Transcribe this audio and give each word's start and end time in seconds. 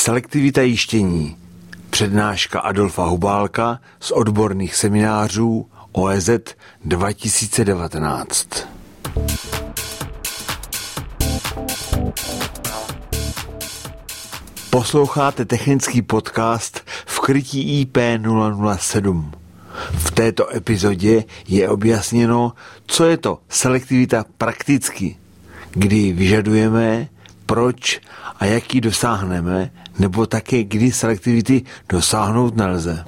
Selektivita 0.00 0.62
jištění. 0.62 1.36
Přednáška 1.90 2.60
Adolfa 2.60 3.04
Hubálka 3.04 3.80
z 4.00 4.10
odborných 4.10 4.74
seminářů 4.74 5.66
OEZ 5.92 6.30
2019. 6.84 8.48
Posloucháte 14.70 15.44
technický 15.44 16.02
podcast 16.02 16.80
v 17.06 17.20
krytí 17.20 17.86
IP007. 17.86 19.30
V 19.92 20.10
této 20.10 20.56
epizodě 20.56 21.24
je 21.48 21.68
objasněno, 21.68 22.52
co 22.86 23.04
je 23.04 23.16
to 23.16 23.38
selektivita 23.48 24.24
prakticky, 24.38 25.16
kdy 25.70 26.12
vyžadujeme, 26.12 27.08
proč 27.50 28.00
a 28.40 28.44
jaký 28.44 28.80
dosáhneme, 28.80 29.70
nebo 29.98 30.26
také 30.26 30.64
kdy 30.64 30.92
selektivity 30.92 31.62
dosáhnout 31.88 32.56
nelze. 32.56 33.04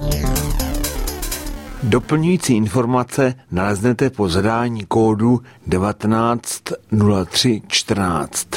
Doplňující 1.83 2.55
informace 2.55 3.35
naleznete 3.51 4.09
po 4.09 4.29
zadání 4.29 4.85
kódu 4.85 5.41
190314. 5.69 8.47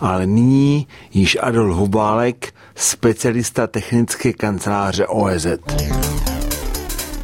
Ale 0.00 0.26
nyní 0.26 0.86
již 1.12 1.38
Adol 1.40 1.74
Hubálek, 1.74 2.54
specialista 2.74 3.66
technické 3.66 4.32
kanceláře 4.32 5.06
OEZ. 5.06 5.46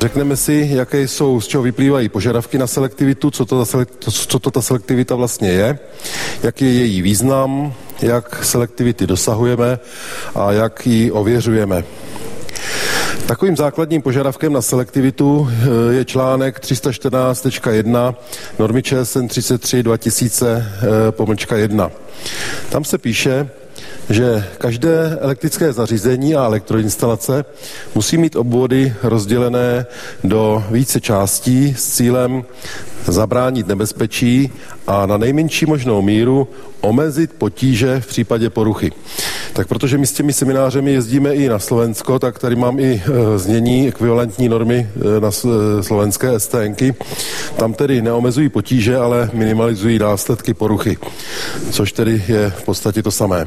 Řekneme 0.00 0.36
si, 0.36 0.68
jaké 0.72 1.00
jsou, 1.00 1.40
z 1.40 1.46
čeho 1.46 1.62
vyplývají 1.62 2.08
požadavky 2.08 2.58
na 2.58 2.66
selektivitu, 2.66 3.30
co 3.30 3.44
to, 3.44 3.64
ta, 3.64 3.86
co 4.10 4.38
to 4.38 4.50
ta 4.50 4.62
selektivita 4.62 5.14
vlastně 5.14 5.50
je, 5.50 5.78
jaký 6.42 6.64
je 6.64 6.72
její 6.72 7.02
význam, 7.02 7.74
jak 8.02 8.44
selektivity 8.44 9.06
dosahujeme 9.06 9.78
a 10.34 10.52
jak 10.52 10.86
ji 10.86 11.10
ověřujeme. 11.10 11.84
Takovým 13.26 13.56
základním 13.56 14.02
požadavkem 14.02 14.52
na 14.52 14.62
selektivitu 14.62 15.48
eh, 15.50 15.94
je 15.94 16.04
článek 16.04 16.60
314.1 16.60 18.14
normy 18.58 18.82
ČSN 18.82 19.26
33 19.26 19.82
2000 19.82 20.72
pomlčka 21.10 21.56
1. 21.56 21.90
Tam 22.68 22.84
se 22.84 22.98
píše, 22.98 23.48
že 24.10 24.44
každé 24.58 25.18
elektrické 25.20 25.72
zařízení 25.72 26.34
a 26.34 26.44
elektroinstalace 26.44 27.44
musí 27.94 28.18
mít 28.18 28.36
obvody 28.36 28.94
rozdělené 29.02 29.86
do 30.24 30.64
více 30.70 31.00
částí 31.00 31.74
s 31.74 31.96
cílem 31.96 32.44
zabránit 33.06 33.66
nebezpečí 33.66 34.52
a 34.86 35.06
na 35.06 35.16
nejmenší 35.16 35.66
možnou 35.66 36.02
míru 36.02 36.48
omezit 36.80 37.32
potíže 37.38 38.00
v 38.00 38.06
případě 38.06 38.50
poruchy. 38.50 38.92
Tak 39.52 39.68
protože 39.68 39.98
my 39.98 40.06
s 40.06 40.12
těmi 40.12 40.32
seminářemi 40.32 40.92
jezdíme 40.92 41.34
i 41.34 41.48
na 41.48 41.58
Slovensko, 41.58 42.18
tak 42.18 42.38
tady 42.38 42.56
mám 42.56 42.78
i 42.78 43.02
e, 43.34 43.38
znění 43.38 43.88
ekvivalentní 43.88 44.48
normy 44.48 44.88
e, 45.16 45.20
na 45.20 45.28
e, 45.28 45.82
slovenské 45.82 46.40
STNky. 46.40 46.94
Tam 47.56 47.74
tedy 47.74 48.02
neomezují 48.02 48.48
potíže, 48.48 48.96
ale 48.96 49.30
minimalizují 49.32 49.98
následky 49.98 50.54
poruchy, 50.54 50.96
což 51.70 51.92
tedy 51.92 52.22
je 52.28 52.50
v 52.50 52.62
podstatě 52.62 53.02
to 53.02 53.10
samé. 53.10 53.46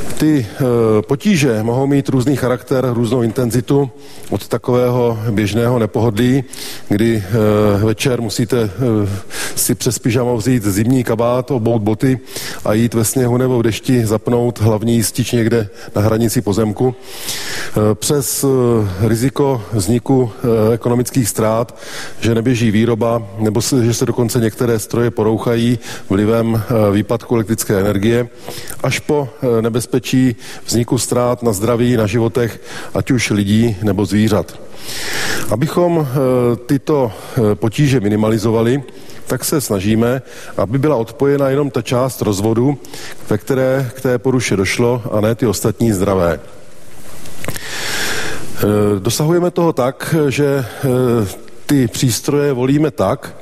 Ty 0.21 0.45
e, 0.45 1.01
potíže 1.01 1.63
mohou 1.63 1.87
mít 1.87 2.09
různý 2.09 2.35
charakter, 2.35 2.85
různou 2.93 3.21
intenzitu 3.21 3.89
od 4.29 4.47
takového 4.47 5.19
běžného 5.31 5.79
nepohodlí, 5.79 6.43
kdy 6.89 7.23
e, 7.81 7.85
večer 7.85 8.21
musíte 8.21 8.57
e, 8.61 8.69
si 9.55 9.75
přes 9.75 9.99
pyžamo 9.99 10.37
vzít 10.37 10.63
zimní 10.63 11.03
kabát, 11.03 11.51
obout 11.51 11.81
boty 11.81 12.19
a 12.65 12.73
jít 12.73 12.93
ve 12.93 13.05
sněhu 13.05 13.37
nebo 13.37 13.59
v 13.59 13.63
dešti 13.63 14.05
zapnout 14.05 14.61
hlavní 14.61 14.95
jistič 14.95 15.31
někde 15.31 15.69
na 15.95 16.01
hranici 16.01 16.41
pozemku. 16.41 16.95
Přes 17.93 18.45
riziko 18.99 19.63
vzniku 19.73 20.31
ekonomických 20.73 21.29
ztrát, 21.29 21.77
že 22.19 22.35
neběží 22.35 22.71
výroba, 22.71 23.27
nebo 23.37 23.61
že 23.83 23.93
se 23.93 24.05
dokonce 24.05 24.39
některé 24.39 24.79
stroje 24.79 25.11
porouchají 25.11 25.79
vlivem 26.09 26.63
výpadku 26.91 27.35
elektrické 27.35 27.79
energie, 27.79 28.27
až 28.83 28.99
po 28.99 29.29
nebezpečí 29.61 30.10
nebezpečí 30.13 30.35
vzniku 30.65 30.97
ztrát 30.97 31.43
na 31.43 31.53
zdraví, 31.53 31.97
na 31.97 32.07
životech, 32.07 32.59
ať 32.93 33.11
už 33.11 33.29
lidí 33.29 33.75
nebo 33.83 34.05
zvířat. 34.05 34.59
Abychom 35.49 35.99
eh, 35.99 36.05
tyto 36.65 37.11
eh, 37.11 37.55
potíže 37.55 37.99
minimalizovali, 37.99 38.83
tak 39.27 39.45
se 39.45 39.61
snažíme, 39.61 40.21
aby 40.57 40.77
byla 40.77 40.95
odpojena 40.95 41.49
jenom 41.49 41.71
ta 41.71 41.81
část 41.81 42.21
rozvodu, 42.21 42.77
ve 43.29 43.37
které 43.37 43.91
k 43.95 44.01
té 44.01 44.17
poruše 44.17 44.55
došlo, 44.55 45.01
a 45.11 45.21
ne 45.21 45.35
ty 45.35 45.45
ostatní 45.45 45.91
zdravé. 45.91 46.39
Eh, 47.47 48.99
dosahujeme 48.99 49.51
toho 49.51 49.73
tak, 49.73 50.15
že 50.29 50.65
ty 51.65 51.87
přístroje 51.87 52.53
volíme 52.53 52.91
tak, 52.91 53.35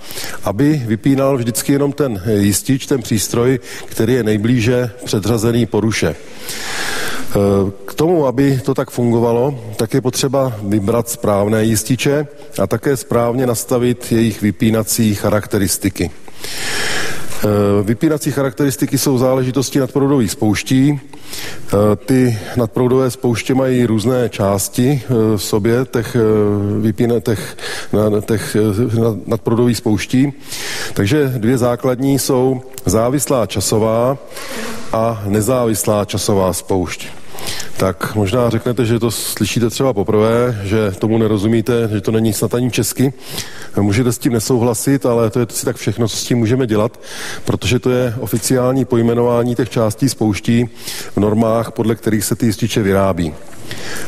aby 0.43 0.81
vypínal 0.85 1.37
vždycky 1.37 1.73
jenom 1.73 1.91
ten 1.91 2.21
jistič, 2.37 2.85
ten 2.85 3.01
přístroj, 3.01 3.59
který 3.85 4.13
je 4.13 4.23
nejblíže 4.23 4.91
předřazený 5.05 5.65
poruše. 5.65 6.15
K 7.85 7.93
tomu, 7.93 8.25
aby 8.25 8.61
to 8.65 8.73
tak 8.73 8.89
fungovalo, 8.89 9.63
tak 9.75 9.93
je 9.93 10.01
potřeba 10.01 10.53
vybrat 10.63 11.09
správné 11.09 11.63
jističe 11.63 12.27
a 12.61 12.67
také 12.67 12.97
správně 12.97 13.45
nastavit 13.45 14.11
jejich 14.11 14.41
vypínací 14.41 15.15
charakteristiky. 15.15 16.11
Vypínací 17.83 18.31
charakteristiky 18.31 18.97
jsou 18.97 19.17
záležitosti 19.17 19.79
nadproudových 19.79 20.31
spouští. 20.31 20.99
Ty 22.05 22.39
nadproudové 22.55 23.11
spouště 23.11 23.53
mají 23.53 23.85
různé 23.85 24.29
části 24.29 25.01
v 25.09 25.37
sobě 25.37 25.85
těch, 25.93 26.17
vypíne, 26.81 27.21
těch, 27.21 27.57
těch 28.25 28.57
nadproudových 29.25 29.77
spouští. 29.77 30.33
Takže 30.93 31.33
dvě 31.37 31.57
základní 31.57 32.19
jsou 32.19 32.61
závislá 32.85 33.45
časová 33.45 34.17
a 34.93 35.23
nezávislá 35.25 36.05
časová 36.05 36.53
spoušť. 36.53 37.18
Tak 37.77 38.15
možná 38.15 38.49
řeknete, 38.49 38.85
že 38.85 38.99
to 38.99 39.11
slyšíte 39.11 39.69
třeba 39.69 39.93
poprvé, 39.93 40.61
že 40.63 40.91
tomu 40.99 41.17
nerozumíte, 41.17 41.89
že 41.93 42.01
to 42.01 42.11
není 42.11 42.33
snad 42.33 42.53
ani 42.53 42.71
česky. 42.71 43.13
Můžete 43.79 44.11
s 44.11 44.17
tím 44.17 44.33
nesouhlasit, 44.33 45.05
ale 45.05 45.29
to 45.29 45.39
je 45.39 45.47
si 45.49 45.65
tak 45.65 45.75
všechno, 45.75 46.07
co 46.07 46.17
s 46.17 46.23
tím 46.23 46.37
můžeme 46.37 46.67
dělat, 46.67 46.99
protože 47.45 47.79
to 47.79 47.89
je 47.89 48.15
oficiální 48.19 48.85
pojmenování 48.85 49.55
těch 49.55 49.69
částí 49.69 50.09
spouští 50.09 50.69
v 51.15 51.17
normách, 51.17 51.71
podle 51.71 51.95
kterých 51.95 52.25
se 52.25 52.35
ty 52.35 52.45
jističe 52.45 52.81
vyrábí. 52.81 53.33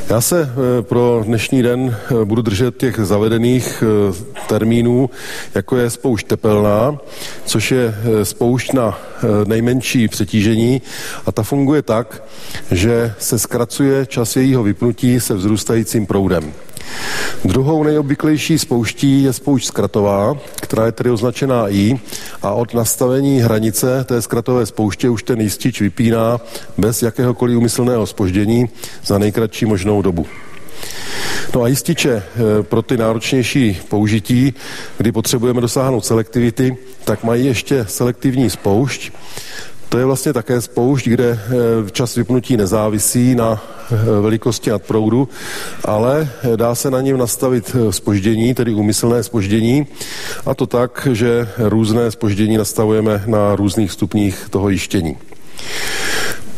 Já 0.10 0.22
se 0.22 0.42
eh, 0.42 0.82
pro 0.82 1.24
dnešní 1.26 1.64
den 1.64 1.96
eh, 1.96 2.26
budu 2.26 2.42
držet 2.42 2.78
těch 2.78 3.00
zavedených 3.00 3.84
eh, 3.84 4.14
termínů, 4.48 5.10
jako 5.56 5.78
je 5.78 5.90
spoušť 5.90 6.28
tepelná, 6.28 6.98
což 7.46 7.72
je 7.72 7.96
spoušť 8.24 8.74
na 8.74 9.00
nejmenší 9.46 10.08
přetížení 10.08 10.82
a 11.26 11.32
ta 11.32 11.44
funguje 11.44 11.82
tak, 11.82 12.24
že 12.72 13.14
se 13.20 13.40
zkracuje 13.40 14.06
čas 14.06 14.36
jejího 14.36 14.64
vypnutí 14.64 15.20
se 15.20 15.34
vzrůstajícím 15.34 16.06
proudem. 16.06 16.54
Druhou 17.46 17.84
nejobvyklejší 17.84 18.60
spouští 18.60 19.24
je 19.24 19.34
spoušť 19.34 19.68
zkratová, 19.68 20.38
která 20.62 20.86
je 20.86 20.92
tedy 20.92 21.10
označená 21.10 21.70
I 21.70 22.00
a 22.42 22.52
od 22.52 22.74
nastavení 22.74 23.40
hranice 23.40 24.04
té 24.04 24.22
zkratové 24.22 24.66
spouště 24.66 25.10
už 25.10 25.24
ten 25.24 25.42
jistič 25.42 25.82
vypíná 25.82 26.42
bez 26.78 27.04
jakéhokoliv 27.04 27.58
umyslného 27.58 28.06
spoždění 28.06 28.70
za 29.06 29.18
nejkratší 29.18 29.66
možnou 29.66 30.02
dobu. 30.02 30.26
No 31.56 31.64
a 31.64 31.68
jističe 31.68 32.12
eh, 32.12 32.64
pro 32.64 32.82
ty 32.82 32.98
náročnější 32.98 33.80
použití, 33.90 34.54
kdy 34.98 35.12
potřebujeme 35.12 35.62
dosáhnout 35.62 36.06
selektivity, 36.06 36.78
tak 37.04 37.24
mají 37.24 37.46
ještě 37.46 37.86
selektivní 37.90 38.50
spoušť, 38.50 39.12
to 39.92 39.98
je 39.98 40.06
vlastně 40.06 40.34
také 40.34 40.62
spoušť, 40.62 41.08
kde 41.08 41.30
eh, 41.30 41.92
čas 41.92 42.16
vypnutí 42.16 42.58
nezávisí 42.58 43.36
na 43.36 43.62
eh, 43.92 43.96
velikosti 44.22 44.70
nadproudu, 44.70 45.30
ale 45.86 46.30
eh, 46.44 46.58
dá 46.58 46.76
se 46.76 46.92
na 46.92 47.02
něm 47.02 47.18
nastavit 47.18 47.76
spoždění, 47.90 48.54
tedy 48.54 48.74
úmyslné 48.74 49.24
spoždění, 49.24 49.88
a 50.46 50.56
to 50.56 50.68
tak, 50.68 51.08
že 51.12 51.48
různé 51.58 52.12
spoždění 52.12 52.58
nastavujeme 52.58 53.24
na 53.28 53.56
různých 53.56 53.92
stupních 53.92 54.48
toho 54.50 54.70
jištění. 54.70 55.18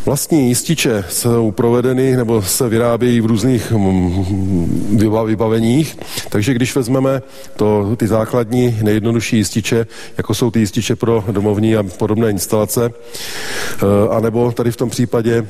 Vlastní 0.05 0.49
jističe 0.49 1.05
jsou 1.09 1.51
provedeny 1.51 2.15
nebo 2.17 2.41
se 2.41 2.69
vyrábějí 2.69 3.21
v 3.21 3.25
různých 3.25 3.71
mm, 3.71 4.97
vybaveních, 5.25 5.97
takže 6.29 6.53
když 6.53 6.75
vezmeme 6.75 7.21
to, 7.55 7.95
ty 7.95 8.07
základní 8.07 8.77
nejjednodušší 8.81 9.37
jističe, 9.37 9.85
jako 10.17 10.33
jsou 10.33 10.51
ty 10.51 10.59
jističe 10.59 10.95
pro 10.95 11.23
domovní 11.31 11.75
a 11.75 11.83
podobné 11.83 12.29
instalace, 12.29 12.91
eh, 12.93 13.85
anebo 14.09 14.51
tady 14.51 14.71
v 14.71 14.77
tom 14.77 14.89
případě 14.89 15.47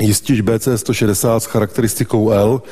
jistič 0.00 0.40
BC160 0.40 1.36
s 1.36 1.44
charakteristikou 1.44 2.30
L, 2.30 2.62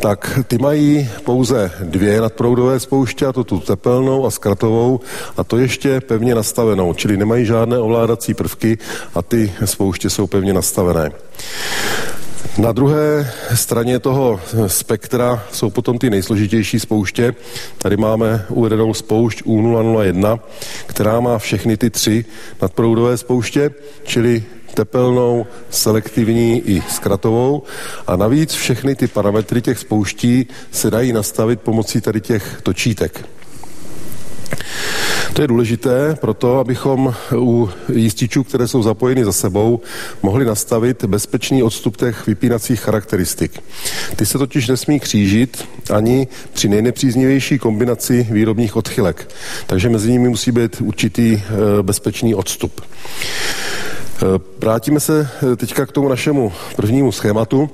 tak 0.00 0.38
ty 0.46 0.58
mají 0.58 1.08
pouze 1.24 1.70
dvě 1.82 2.20
nadproudové 2.20 2.80
spouště, 2.80 3.26
a 3.26 3.32
to 3.32 3.44
tu 3.44 3.60
tepelnou 3.60 4.26
a 4.26 4.30
zkratovou, 4.30 5.00
a 5.36 5.44
to 5.44 5.58
ještě 5.58 6.00
pevně 6.00 6.34
nastavenou, 6.34 6.94
čili 6.94 7.16
nemají 7.16 7.46
žádné 7.46 7.78
ovládací 7.78 8.34
prvky 8.34 8.78
a 9.14 9.22
ty 9.22 9.52
spouště 9.64 10.10
jsou 10.10 10.26
pevně 10.26 10.52
nastavené. 10.52 11.10
Na 12.58 12.72
druhé 12.72 13.32
straně 13.54 13.98
toho 13.98 14.40
spektra 14.66 15.44
jsou 15.52 15.70
potom 15.70 15.98
ty 15.98 16.10
nejsložitější 16.10 16.80
spouště. 16.80 17.34
Tady 17.78 17.96
máme 17.96 18.46
uvedenou 18.48 18.94
spoušť 18.94 19.42
U001, 19.42 20.40
která 20.86 21.20
má 21.20 21.38
všechny 21.38 21.76
ty 21.76 21.90
tři 21.90 22.24
nadproudové 22.62 23.16
spouště, 23.16 23.70
čili 24.04 24.44
tepelnou, 24.74 25.46
selektivní 25.70 26.60
i 26.60 26.82
zkratovou. 26.88 27.62
A 28.06 28.16
navíc 28.16 28.52
všechny 28.52 28.94
ty 28.94 29.06
parametry 29.06 29.62
těch 29.62 29.78
spouští 29.78 30.46
se 30.72 30.90
dají 30.90 31.12
nastavit 31.12 31.60
pomocí 31.60 32.00
tady 32.00 32.20
těch 32.20 32.60
točítek. 32.62 33.24
To 35.34 35.42
je 35.42 35.48
důležité 35.48 36.16
proto, 36.20 36.58
abychom 36.58 37.14
u 37.36 37.70
jističů, 37.92 38.44
které 38.44 38.68
jsou 38.68 38.82
zapojeny 38.82 39.24
za 39.24 39.32
sebou, 39.32 39.80
mohli 40.22 40.44
nastavit 40.44 41.04
bezpečný 41.04 41.62
odstup 41.62 41.96
těch 41.96 42.26
vypínacích 42.26 42.80
charakteristik. 42.80 43.62
Ty 44.16 44.26
se 44.26 44.38
totiž 44.38 44.68
nesmí 44.68 45.00
křížit 45.00 45.68
ani 45.94 46.28
při 46.52 46.68
nejnepříznivější 46.68 47.58
kombinaci 47.58 48.26
výrobních 48.30 48.76
odchylek. 48.76 49.30
Takže 49.66 49.88
mezi 49.88 50.12
nimi 50.12 50.28
musí 50.28 50.52
být 50.52 50.80
určitý 50.80 51.42
eh, 51.42 51.82
bezpečný 51.82 52.34
odstup. 52.34 52.80
Eh, 54.14 54.40
vrátíme 54.58 55.00
se 55.00 55.28
eh, 55.52 55.56
teďka 55.56 55.86
k 55.86 55.92
tomu 55.92 56.08
našemu 56.08 56.52
prvnímu 56.76 57.12
schématu. 57.12 57.70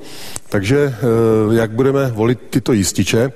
Takže 0.49 0.95
eh, 0.95 1.55
jak 1.55 1.71
budeme 1.71 2.11
volit 2.11 2.39
tyto 2.51 2.73
jističe, 2.73 3.33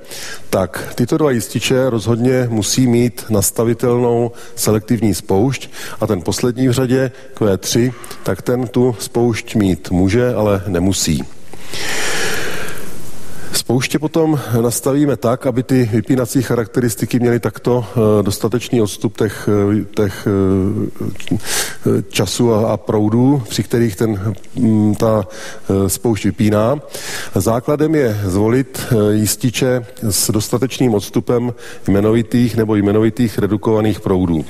tak 0.50 0.92
tyto 0.94 1.18
dva 1.18 1.30
jističe 1.30 1.90
rozhodně 1.90 2.46
musí 2.50 2.86
mít 2.86 3.24
nastavitelnou 3.30 4.32
selektivní 4.56 5.14
spoušť 5.14 5.70
a 6.00 6.06
ten 6.06 6.22
poslední 6.22 6.68
v 6.68 6.72
řadě, 6.72 7.10
Q3, 7.34 7.92
tak 8.22 8.42
ten 8.42 8.66
tu 8.66 8.96
spoušť 8.98 9.54
mít 9.54 9.90
může, 9.90 10.34
ale 10.34 10.62
nemusí. 10.66 11.22
Spouště 13.54 13.98
potom 13.98 14.40
nastavíme 14.60 15.16
tak, 15.16 15.46
aby 15.46 15.62
ty 15.62 15.90
vypínací 15.92 16.42
charakteristiky 16.42 17.20
měly 17.20 17.40
takto 17.40 17.84
eh, 17.90 18.22
dostatečný 18.22 18.82
odstup 18.82 19.16
těch, 19.18 19.48
eh, 19.48 19.84
těch 19.96 20.26
eh, 20.26 22.02
času 22.08 22.54
a, 22.54 22.72
a 22.72 22.76
proudů, 22.76 23.42
při 23.48 23.62
kterých 23.62 23.96
ten, 23.96 24.34
mm, 24.56 24.94
ta 24.94 25.28
spoušť 25.86 26.24
vypíná. 26.24 26.78
Základem 27.34 27.94
je 27.94 28.20
zvolit 28.24 28.80
jističe 29.10 29.86
s 30.02 30.30
dostatečným 30.30 30.94
odstupem 30.94 31.54
jmenovitých 31.88 32.56
nebo 32.56 32.74
jmenovitých 32.74 33.38
redukovaných 33.38 34.00
proudů. 34.00 34.44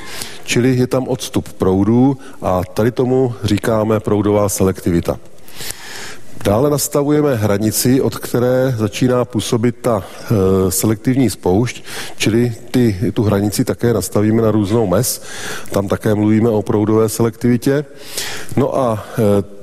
Čili 0.44 0.76
je 0.76 0.86
tam 0.86 1.08
odstup 1.08 1.52
proudů 1.52 2.16
a 2.42 2.62
tady 2.74 2.90
tomu 2.90 3.34
říkáme 3.44 4.00
proudová 4.00 4.48
selektivita. 4.48 5.18
Dále 6.44 6.70
nastavujeme 6.70 7.34
hranici, 7.34 8.00
od 8.00 8.16
které 8.16 8.74
začíná 8.76 9.24
působit 9.24 9.76
ta 9.80 10.04
e, 10.04 10.70
selektivní 10.70 11.30
spoušť, 11.30 11.84
čili 12.16 12.52
ty, 12.70 13.12
tu 13.14 13.22
hranici 13.22 13.64
také 13.64 13.92
nastavíme 13.92 14.42
na 14.42 14.50
různou 14.50 14.86
mes. 14.86 15.22
Tam 15.70 15.88
také 15.88 16.14
mluvíme 16.14 16.48
o 16.50 16.62
proudové 16.62 17.08
selektivitě. 17.08 17.84
No 18.56 18.78
a 18.78 19.04
e, 19.18 19.53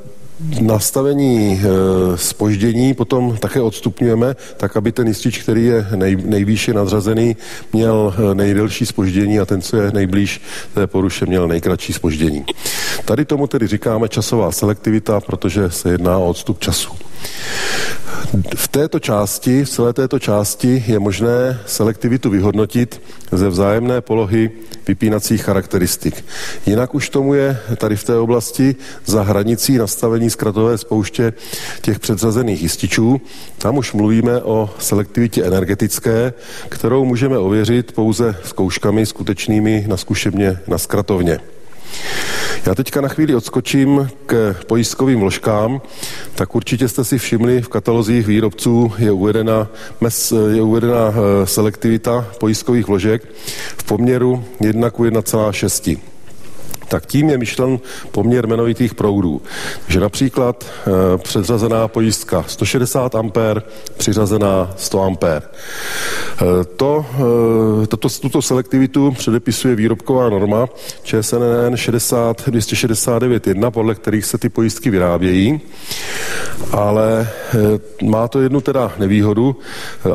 nastavení 0.61 1.61
e, 1.63 2.17
spoždění 2.17 2.93
potom 2.93 3.37
také 3.37 3.61
odstupňujeme, 3.61 4.35
tak 4.57 4.77
aby 4.77 4.91
ten 4.91 5.07
jistič, 5.07 5.37
který 5.37 5.65
je 5.65 5.87
nej, 5.95 6.15
nejvýše 6.15 6.73
nadřazený, 6.73 7.35
měl 7.73 8.13
e, 8.31 8.35
nejdelší 8.35 8.85
spoždění 8.85 9.39
a 9.39 9.45
ten, 9.45 9.61
co 9.61 9.77
je 9.77 9.91
nejblíž 9.91 10.41
té 10.73 10.87
poruše, 10.87 11.25
měl 11.25 11.47
nejkratší 11.47 11.93
spoždění. 11.93 12.45
Tady 13.05 13.25
tomu 13.25 13.47
tedy 13.47 13.67
říkáme 13.67 14.09
časová 14.09 14.51
selektivita, 14.51 15.19
protože 15.19 15.69
se 15.69 15.89
jedná 15.89 16.17
o 16.17 16.29
odstup 16.29 16.59
času. 16.59 17.10
V 18.55 18.67
této 18.67 18.99
části, 18.99 19.65
v 19.65 19.69
celé 19.69 19.93
této 19.93 20.19
části 20.19 20.83
je 20.87 20.99
možné 20.99 21.59
selektivitu 21.65 22.29
vyhodnotit 22.29 23.01
ze 23.31 23.49
vzájemné 23.49 24.01
polohy 24.01 24.51
vypínacích 24.87 25.43
charakteristik. 25.43 26.25
Jinak 26.65 26.95
už 26.95 27.09
tomu 27.09 27.33
je 27.33 27.57
tady 27.77 27.95
v 27.95 28.03
té 28.03 28.17
oblasti 28.17 28.75
za 29.05 29.23
hranicí 29.23 29.77
nastavení 29.77 30.29
zkratové 30.29 30.77
spouště 30.77 31.33
těch 31.81 31.99
předřazených 31.99 32.61
jističů. 32.61 33.21
Tam 33.57 33.77
už 33.77 33.93
mluvíme 33.93 34.41
o 34.41 34.69
selektivitě 34.79 35.43
energetické, 35.43 36.33
kterou 36.69 37.05
můžeme 37.05 37.37
ověřit 37.37 37.91
pouze 37.91 38.35
zkouškami 38.43 39.05
skutečnými 39.05 39.85
na 39.87 39.97
zkušebně 39.97 40.59
na 40.67 40.77
zkratovně. 40.77 41.39
Já 42.65 42.75
teďka 42.75 43.01
na 43.01 43.07
chvíli 43.07 43.35
odskočím 43.35 44.09
k 44.25 44.55
pojistkovým 44.67 45.19
vložkám, 45.19 45.81
tak 46.35 46.55
určitě 46.55 46.87
jste 46.87 47.03
si 47.03 47.17
všimli, 47.17 47.61
v 47.61 47.67
katalozích 47.67 48.27
výrobců 48.27 48.93
je 48.97 49.11
uvedena, 49.11 49.67
mes, 50.01 50.33
je 50.51 50.61
uvedena 50.61 51.13
eh, 51.13 51.47
selektivita 51.47 52.27
pojistkových 52.39 52.87
vložek 52.87 53.27
v 53.77 53.83
poměru 53.83 54.45
1 54.59 54.89
k 54.89 54.99
1,6 54.99 56.10
tak 56.91 57.05
tím 57.05 57.29
je 57.29 57.37
myšlen 57.37 57.79
poměr 58.11 58.45
jmenovitých 58.45 58.95
proudů. 58.95 59.41
Takže 59.83 59.99
například 59.99 60.65
e, 60.65 61.17
předřazená 61.17 61.87
pojistka 61.87 62.43
160 62.47 63.15
A, 63.15 63.23
přiřazená 63.97 64.73
100 64.77 65.03
A. 65.03 65.09
E, 65.25 65.41
to, 66.75 67.05
e, 67.83 67.87
tato, 67.87 68.09
tuto 68.09 68.41
selektivitu 68.41 69.11
předepisuje 69.11 69.75
výrobková 69.75 70.29
norma 70.29 70.67
ČSNN 71.03 71.75
60 71.75 72.47
269.1, 72.47 73.71
podle 73.71 73.95
kterých 73.95 74.25
se 74.25 74.37
ty 74.37 74.49
pojistky 74.49 74.89
vyrábějí, 74.89 75.61
ale 76.71 77.27
e, 78.01 78.05
má 78.05 78.27
to 78.27 78.41
jednu 78.41 78.61
teda 78.61 78.91
nevýhodu, 78.99 79.55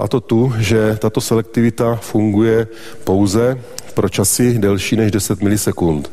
a 0.00 0.08
to 0.08 0.20
tu, 0.20 0.52
že 0.58 0.96
tato 1.00 1.20
selektivita 1.20 1.96
funguje 1.96 2.66
pouze 3.04 3.58
pro 3.96 4.08
časy 4.08 4.58
delší 4.58 4.96
než 4.96 5.10
10 5.10 5.42
milisekund. 5.42 6.10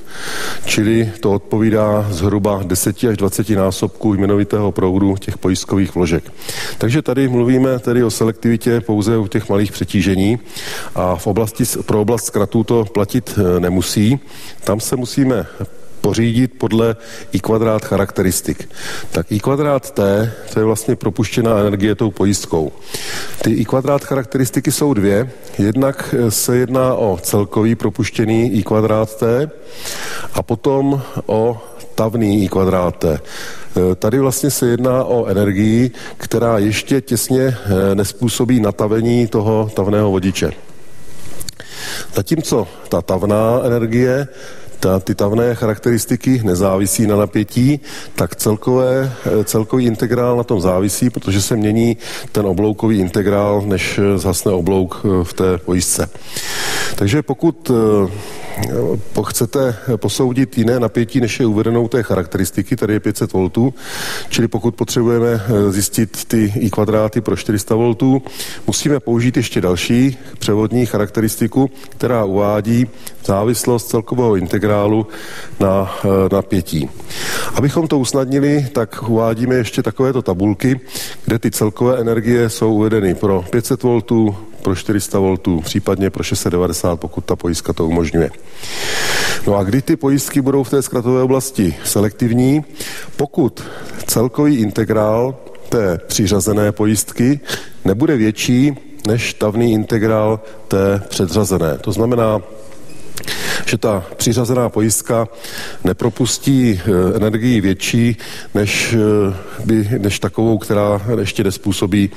Čili 0.65 1.12
to 1.19 1.31
odpovídá 1.31 2.07
zhruba 2.09 2.62
10 2.63 3.03
až 3.03 3.18
20 3.18 3.50
násobků 3.50 4.13
jmenovitého 4.13 4.71
proudu 4.71 5.18
těch 5.18 5.38
pojistkových 5.38 5.95
vložek. 5.95 6.24
Takže 6.77 7.01
tady 7.01 7.27
mluvíme 7.27 7.80
tedy 7.80 8.03
o 8.03 8.12
selektivitě 8.12 8.81
pouze 8.81 9.18
u 9.18 9.27
těch 9.27 9.50
malých 9.50 9.71
přetížení 9.71 10.39
a 10.95 11.15
v 11.15 11.27
oblasti, 11.27 11.63
pro 11.85 12.01
oblast 12.01 12.25
zkratů 12.25 12.63
to 12.63 12.85
platit 12.85 13.39
e, 13.39 13.59
nemusí. 13.59 14.19
Tam 14.63 14.80
se 14.80 14.95
musíme 14.95 15.45
pořídit 16.04 16.52
podle 16.58 16.96
I 17.32 17.40
kvadrát 17.40 17.86
charakteristik. 17.86 18.70
Tak 19.12 19.32
I 19.32 19.40
kvadrát 19.40 19.92
T, 19.92 20.31
to 20.54 20.60
je 20.60 20.66
vlastně 20.66 20.95
propuštěná 20.95 21.60
energie 21.60 21.95
tou 21.95 22.12
pojistkou. 22.12 22.72
Ty 23.42 23.52
I 23.52 23.66
kvadrát 23.66 24.04
charakteristiky 24.04 24.72
jsou 24.72 24.94
dvě. 24.94 25.31
Jednak 25.57 26.16
se 26.30 26.57
jedná 26.57 26.95
o 26.95 27.19
celkový 27.22 27.76
propuštěný 27.76 28.54
I 28.54 28.64
kvadrát 28.64 29.16
T 29.16 29.50
a 30.33 30.44
potom 30.44 31.02
o 31.26 31.62
tavný 31.95 32.44
I 32.44 32.48
kvadrát 32.50 32.95
T. 32.98 33.07
E, 33.14 33.95
tady 33.95 34.19
vlastně 34.19 34.52
se 34.52 34.68
jedná 34.68 35.04
o 35.04 35.26
energii, 35.26 35.92
která 36.18 36.57
ještě 36.57 37.02
těsně 37.02 37.44
e, 37.44 37.56
nespůsobí 37.95 38.60
natavení 38.60 39.28
toho 39.28 39.72
tavného 39.76 40.12
vodiče. 40.12 40.52
Zatímco 42.16 42.68
ta 42.90 43.02
tavná 43.02 43.62
energie 43.66 44.28
ta, 44.83 44.99
ty 44.99 45.16
tavné 45.16 45.56
charakteristiky 45.56 46.42
nezávisí 46.44 47.07
na 47.07 47.16
napětí, 47.16 47.80
tak 48.16 48.35
celkové, 48.35 49.13
eh, 49.25 49.44
celkový 49.44 49.85
integrál 49.85 50.37
na 50.37 50.44
tom 50.44 50.61
závisí, 50.61 51.09
protože 51.09 51.42
se 51.42 51.56
mění 51.56 51.97
ten 52.31 52.45
obloukový 52.45 52.99
integrál, 52.99 53.63
než 53.66 53.99
eh, 53.99 54.18
zhasne 54.18 54.52
oblouk 54.52 55.02
eh, 55.06 55.23
v 55.23 55.33
té 55.33 55.57
pojistce. 55.57 56.09
Takže 56.95 57.21
pokud 57.21 57.71
chcete 59.28 59.76
posoudit 59.95 60.57
jiné 60.57 60.80
napětí, 60.80 61.22
než 61.22 61.40
je 61.40 61.45
uvedenou 61.45 61.88
té 61.88 62.04
charakteristiky, 62.04 62.76
tady 62.76 62.94
je 62.94 63.00
500 63.00 63.33
V, 63.33 63.72
čili 64.30 64.48
pokud 64.48 64.76
potřebujeme 64.76 65.42
zjistit 65.69 66.26
ty 66.26 66.54
I 66.56 66.69
kvadráty 66.69 67.22
pro 67.22 67.36
400 67.36 67.76
V, 67.76 68.22
musíme 68.68 69.00
použít 69.00 69.38
ještě 69.38 69.62
další 69.62 70.18
převodní 70.40 70.86
charakteristiku, 70.86 71.69
která 71.90 72.26
uvádí 72.26 72.88
závislost 73.26 73.88
celkového 73.88 74.36
integrálu 74.36 75.07
na 75.60 75.92
eh, 76.06 76.36
napětí. 76.36 76.90
Abychom 77.54 77.88
to 77.88 78.00
usnadnili, 78.00 78.68
tak 78.74 79.10
uvádíme 79.10 79.56
ještě 79.56 79.83
takovéto 79.83 80.22
tabulky, 80.22 80.80
kde 81.26 81.40
ty 81.40 81.52
celkové 81.52 82.00
energie 82.00 82.50
jsou 82.50 82.74
uvedeny 82.74 83.16
pro 83.16 83.45
500 83.50 83.83
V, 83.83 84.02
pro 84.64 84.76
400 84.76 85.20
V, 85.20 85.38
případně 85.64 86.10
pro 86.10 86.24
690, 86.24 87.00
pokud 87.00 87.26
ta 87.26 87.36
pojistka 87.36 87.74
to 87.74 87.88
umožňuje. 87.88 88.32
No 89.48 89.56
a 89.56 89.64
kdy 89.64 89.82
ty 89.82 89.96
pojistky 89.96 90.42
budou 90.42 90.64
v 90.64 90.70
té 90.70 90.82
zkratové 90.82 91.22
oblasti 91.22 91.76
selektivní? 91.84 92.66
Pokud 93.18 93.64
celkový 94.08 94.56
integrál 94.56 95.36
té 95.70 96.00
přiřazené 96.08 96.72
pojistky 96.72 97.40
nebude 97.86 98.18
větší 98.18 98.78
než 99.08 99.34
tavný 99.34 99.74
integrál 99.74 100.40
té 100.68 101.02
předřazené. 101.10 101.78
To 101.78 101.92
znamená, 101.92 102.42
že 103.66 103.78
ta 103.78 104.06
přiřazená 104.18 104.70
pojistka 104.70 105.28
nepropustí 105.84 106.80
eh, 106.80 107.16
energii 107.16 107.62
větší, 107.62 108.18
než, 108.54 108.94
eh, 108.94 109.34
by, 109.66 109.90
než 109.98 110.20
takovou, 110.20 110.58
která 110.58 111.02
ještě 111.20 111.44
nespůsobí 111.44 112.10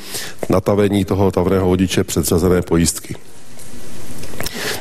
natavení 0.48 1.04
toho 1.04 1.30
tavného 1.30 1.66
vodiče 1.66 2.04
předřazené 2.04 2.62
pojistky. 2.62 3.16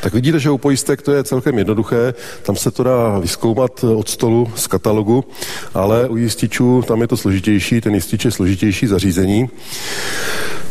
Tak 0.00 0.14
vidíte, 0.14 0.38
že 0.38 0.50
u 0.50 0.58
pojistek 0.58 1.02
to 1.02 1.12
je 1.12 1.24
celkem 1.24 1.58
jednoduché, 1.58 2.14
tam 2.42 2.56
se 2.56 2.70
to 2.70 2.82
dá 2.82 3.18
vyskoumat 3.18 3.84
od 3.84 4.08
stolu 4.08 4.52
z 4.56 4.66
katalogu, 4.66 5.24
ale 5.74 6.08
u 6.08 6.16
jističů 6.16 6.84
tam 6.86 7.00
je 7.00 7.08
to 7.08 7.16
složitější, 7.16 7.80
ten 7.80 7.94
jistič 7.94 8.24
je 8.24 8.30
složitější 8.30 8.86
zařízení. 8.86 9.48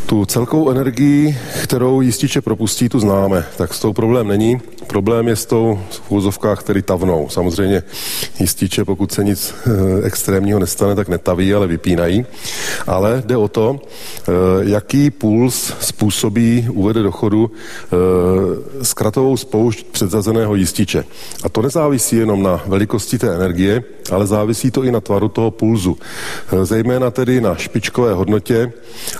Tu 0.06 0.24
celkovou 0.24 0.70
energii, 0.70 1.38
kterou 1.62 2.00
jističe 2.00 2.40
propustí, 2.40 2.88
tu 2.88 3.00
známe, 3.00 3.44
tak 3.56 3.74
s 3.74 3.80
tou 3.80 3.92
problém 3.92 4.28
není. 4.28 4.60
Problém 4.96 5.28
je 5.28 5.36
s 5.36 5.46
tou 5.46 5.80
v 5.90 6.12
úzovkách, 6.12 6.60
který 6.60 6.82
tavnou. 6.82 7.28
Samozřejmě 7.28 7.82
jističe, 8.40 8.84
pokud 8.84 9.12
se 9.12 9.24
nic 9.24 9.54
e, 9.54 10.06
extrémního 10.06 10.58
nestane, 10.58 10.94
tak 10.94 11.08
netaví, 11.08 11.54
ale 11.54 11.66
vypínají. 11.66 12.26
Ale 12.86 13.22
jde 13.26 13.36
o 13.36 13.48
to, 13.48 13.80
e, 13.80 14.32
jaký 14.70 15.10
puls 15.10 15.72
způsobí, 15.80 16.68
uvede 16.72 17.02
do 17.02 17.12
chodu 17.12 17.50
e, 17.50 18.84
zkratovou 18.84 19.36
spoušť 19.36 19.86
předzazeného 19.86 20.54
jističe. 20.54 21.04
A 21.42 21.48
to 21.48 21.62
nezávisí 21.62 22.16
jenom 22.16 22.42
na 22.42 22.62
velikosti 22.66 23.18
té 23.18 23.34
energie, 23.34 23.82
ale 24.12 24.26
závisí 24.26 24.70
to 24.70 24.84
i 24.84 24.92
na 24.92 25.00
tvaru 25.00 25.28
toho 25.28 25.50
pulzu. 25.50 25.98
Zejména 26.62 27.10
tedy 27.10 27.40
na 27.40 27.54
špičkové 27.54 28.14
hodnotě 28.14 28.72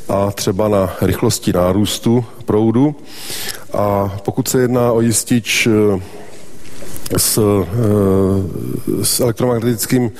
a 0.08 0.30
třeba 0.30 0.68
na 0.68 0.96
rychlosti 1.00 1.52
nárůstu 1.52 2.24
proudu. 2.44 2.96
A 3.76 4.18
pokud 4.24 4.48
se 4.48 4.60
jedná 4.60 4.92
o 4.92 5.00
jistič 5.00 5.66
e, 5.66 5.70
s, 7.18 7.38
e, 7.38 7.66
s 9.04 9.20
elektromagnetickým 9.20 10.10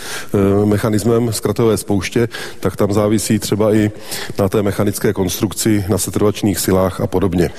mechanismem 0.64 1.32
zkratové 1.32 1.76
spouště, 1.76 2.28
tak 2.60 2.76
tam 2.76 2.92
závisí 2.92 3.38
třeba 3.38 3.74
i 3.74 3.90
na 4.38 4.48
té 4.48 4.62
mechanické 4.62 5.12
konstrukci, 5.12 5.84
na 5.88 5.98
setrvačných 5.98 6.58
silách 6.58 7.00
a 7.00 7.06
podobně. 7.06 7.50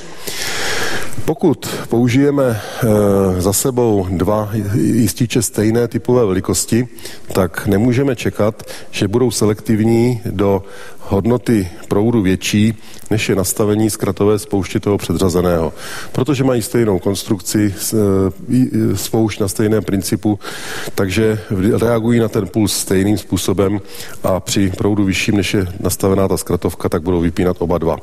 Pokud 1.25 1.67
použijeme 1.89 2.61
za 3.37 3.53
sebou 3.53 4.07
dva 4.09 4.49
jističe 4.73 5.41
stejné 5.41 5.87
typové 5.87 6.25
velikosti, 6.25 6.87
tak 7.33 7.67
nemůžeme 7.67 8.15
čekat, 8.15 8.63
že 8.91 9.07
budou 9.07 9.31
selektivní 9.31 10.21
do 10.25 10.63
hodnoty 11.07 11.69
proudu 11.87 12.21
větší, 12.21 12.73
než 13.11 13.29
je 13.29 13.35
nastavení 13.35 13.89
zkratové 13.89 14.39
spouště 14.39 14.79
toho 14.79 14.97
předřazeného. 14.97 15.73
Protože 16.11 16.43
mají 16.43 16.61
stejnou 16.61 16.99
konstrukci, 16.99 17.75
e, 17.93 18.97
spoušť 18.97 19.39
na 19.39 19.47
stejném 19.47 19.83
principu, 19.83 20.39
takže 20.95 21.39
reagují 21.81 22.19
na 22.19 22.27
ten 22.27 22.47
puls 22.47 22.73
stejným 22.73 23.17
způsobem 23.17 23.81
a 24.23 24.39
při 24.39 24.71
proudu 24.77 25.03
vyšším, 25.03 25.37
než 25.37 25.53
je 25.53 25.67
nastavená 25.79 26.27
ta 26.27 26.37
zkratovka, 26.37 26.89
tak 26.89 27.01
budou 27.01 27.21
vypínat 27.21 27.57
oba 27.59 27.77
dva. 27.77 27.97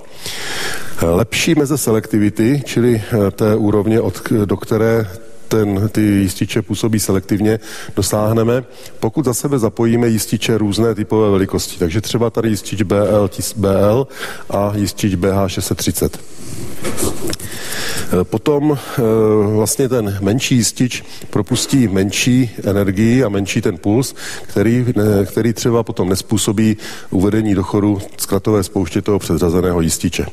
Lepší 1.03 1.55
meze 1.55 1.79
selektivity, 1.79 2.63
čili 2.65 3.03
e, 3.27 3.31
té 3.31 3.57
úrovně, 3.57 4.01
od, 4.01 4.31
do 4.45 4.57
které 4.57 5.07
ten, 5.55 5.89
ty 5.89 6.01
jističe 6.01 6.63
působí 6.63 7.01
selektivně, 7.01 7.61
dosáhneme, 7.97 8.65
pokud 9.01 9.25
za 9.25 9.35
sebe 9.35 9.59
zapojíme 9.59 10.09
jističe 10.09 10.59
různé 10.59 10.95
typové 10.95 11.31
velikosti. 11.31 11.79
Takže 11.79 12.01
třeba 12.01 12.31
tady 12.31 12.49
jistič 12.49 12.83
BL, 12.83 13.31
BL 13.57 14.07
a 14.51 14.73
jistič 14.77 15.15
BH630. 15.15 16.11
Eh, 16.15 16.74
potom 18.23 18.79
eh, 18.79 19.03
vlastně 19.55 19.89
ten 19.89 20.19
menší 20.21 20.57
jistič 20.57 21.05
propustí 21.31 21.89
menší 21.89 22.51
energii 22.65 23.25
a 23.25 23.29
menší 23.29 23.61
ten 23.61 23.79
puls, 23.79 24.15
který, 24.43 24.87
který 25.27 25.53
třeba 25.53 25.83
potom 25.83 26.09
nespůsobí 26.09 26.77
uvedení 27.11 27.55
do 27.55 27.63
chodu 27.63 27.99
zkratové 28.17 28.63
spouště 28.63 29.03
toho 29.03 29.19
předřazeného 29.19 29.81
jističe. 29.81 30.27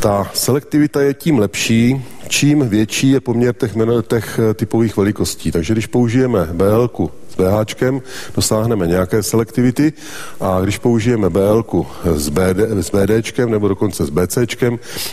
Ta 0.00 0.30
selektivita 0.34 1.02
je 1.02 1.14
tím 1.14 1.38
lepší, 1.38 2.04
čím 2.28 2.68
větší 2.68 3.10
je 3.10 3.20
poměr 3.20 3.54
těch, 3.54 3.72
těch 4.08 4.40
typových 4.54 4.96
velikostí. 4.96 5.52
Takže 5.52 5.72
když 5.72 5.86
použijeme 5.86 6.48
BL 6.52 6.90
s 7.34 7.36
BH, 7.36 8.02
dosáhneme 8.34 8.86
nějaké 8.86 9.22
selektivity 9.22 9.92
a 10.40 10.60
když 10.60 10.78
použijeme 10.78 11.30
BL 11.30 11.64
s, 12.04 12.28
BD, 12.28 12.58
s 12.58 12.90
BD 12.90 13.38
nebo 13.38 13.68
dokonce 13.68 14.04
s 14.04 14.10
BC, 14.10 14.38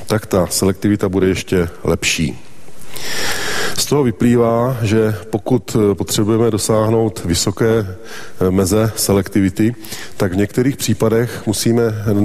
tak 0.07 0.25
ta 0.25 0.47
selektivita 0.47 1.09
bude 1.09 1.27
ještě 1.27 1.69
lepší. 1.83 2.39
Z 3.77 3.85
toho 3.85 4.03
vyplývá, 4.03 4.77
že 4.81 5.15
pokud 5.29 5.75
eh, 5.75 5.95
potřebujeme 5.95 6.51
dosáhnout 6.51 7.21
vysoké 7.25 7.87
eh, 7.87 8.51
meze 8.51 8.91
selektivity, 8.95 9.75
tak 10.17 10.33
v 10.33 10.37
některých 10.37 10.77
případech 10.77 11.43
musíme 11.47 11.83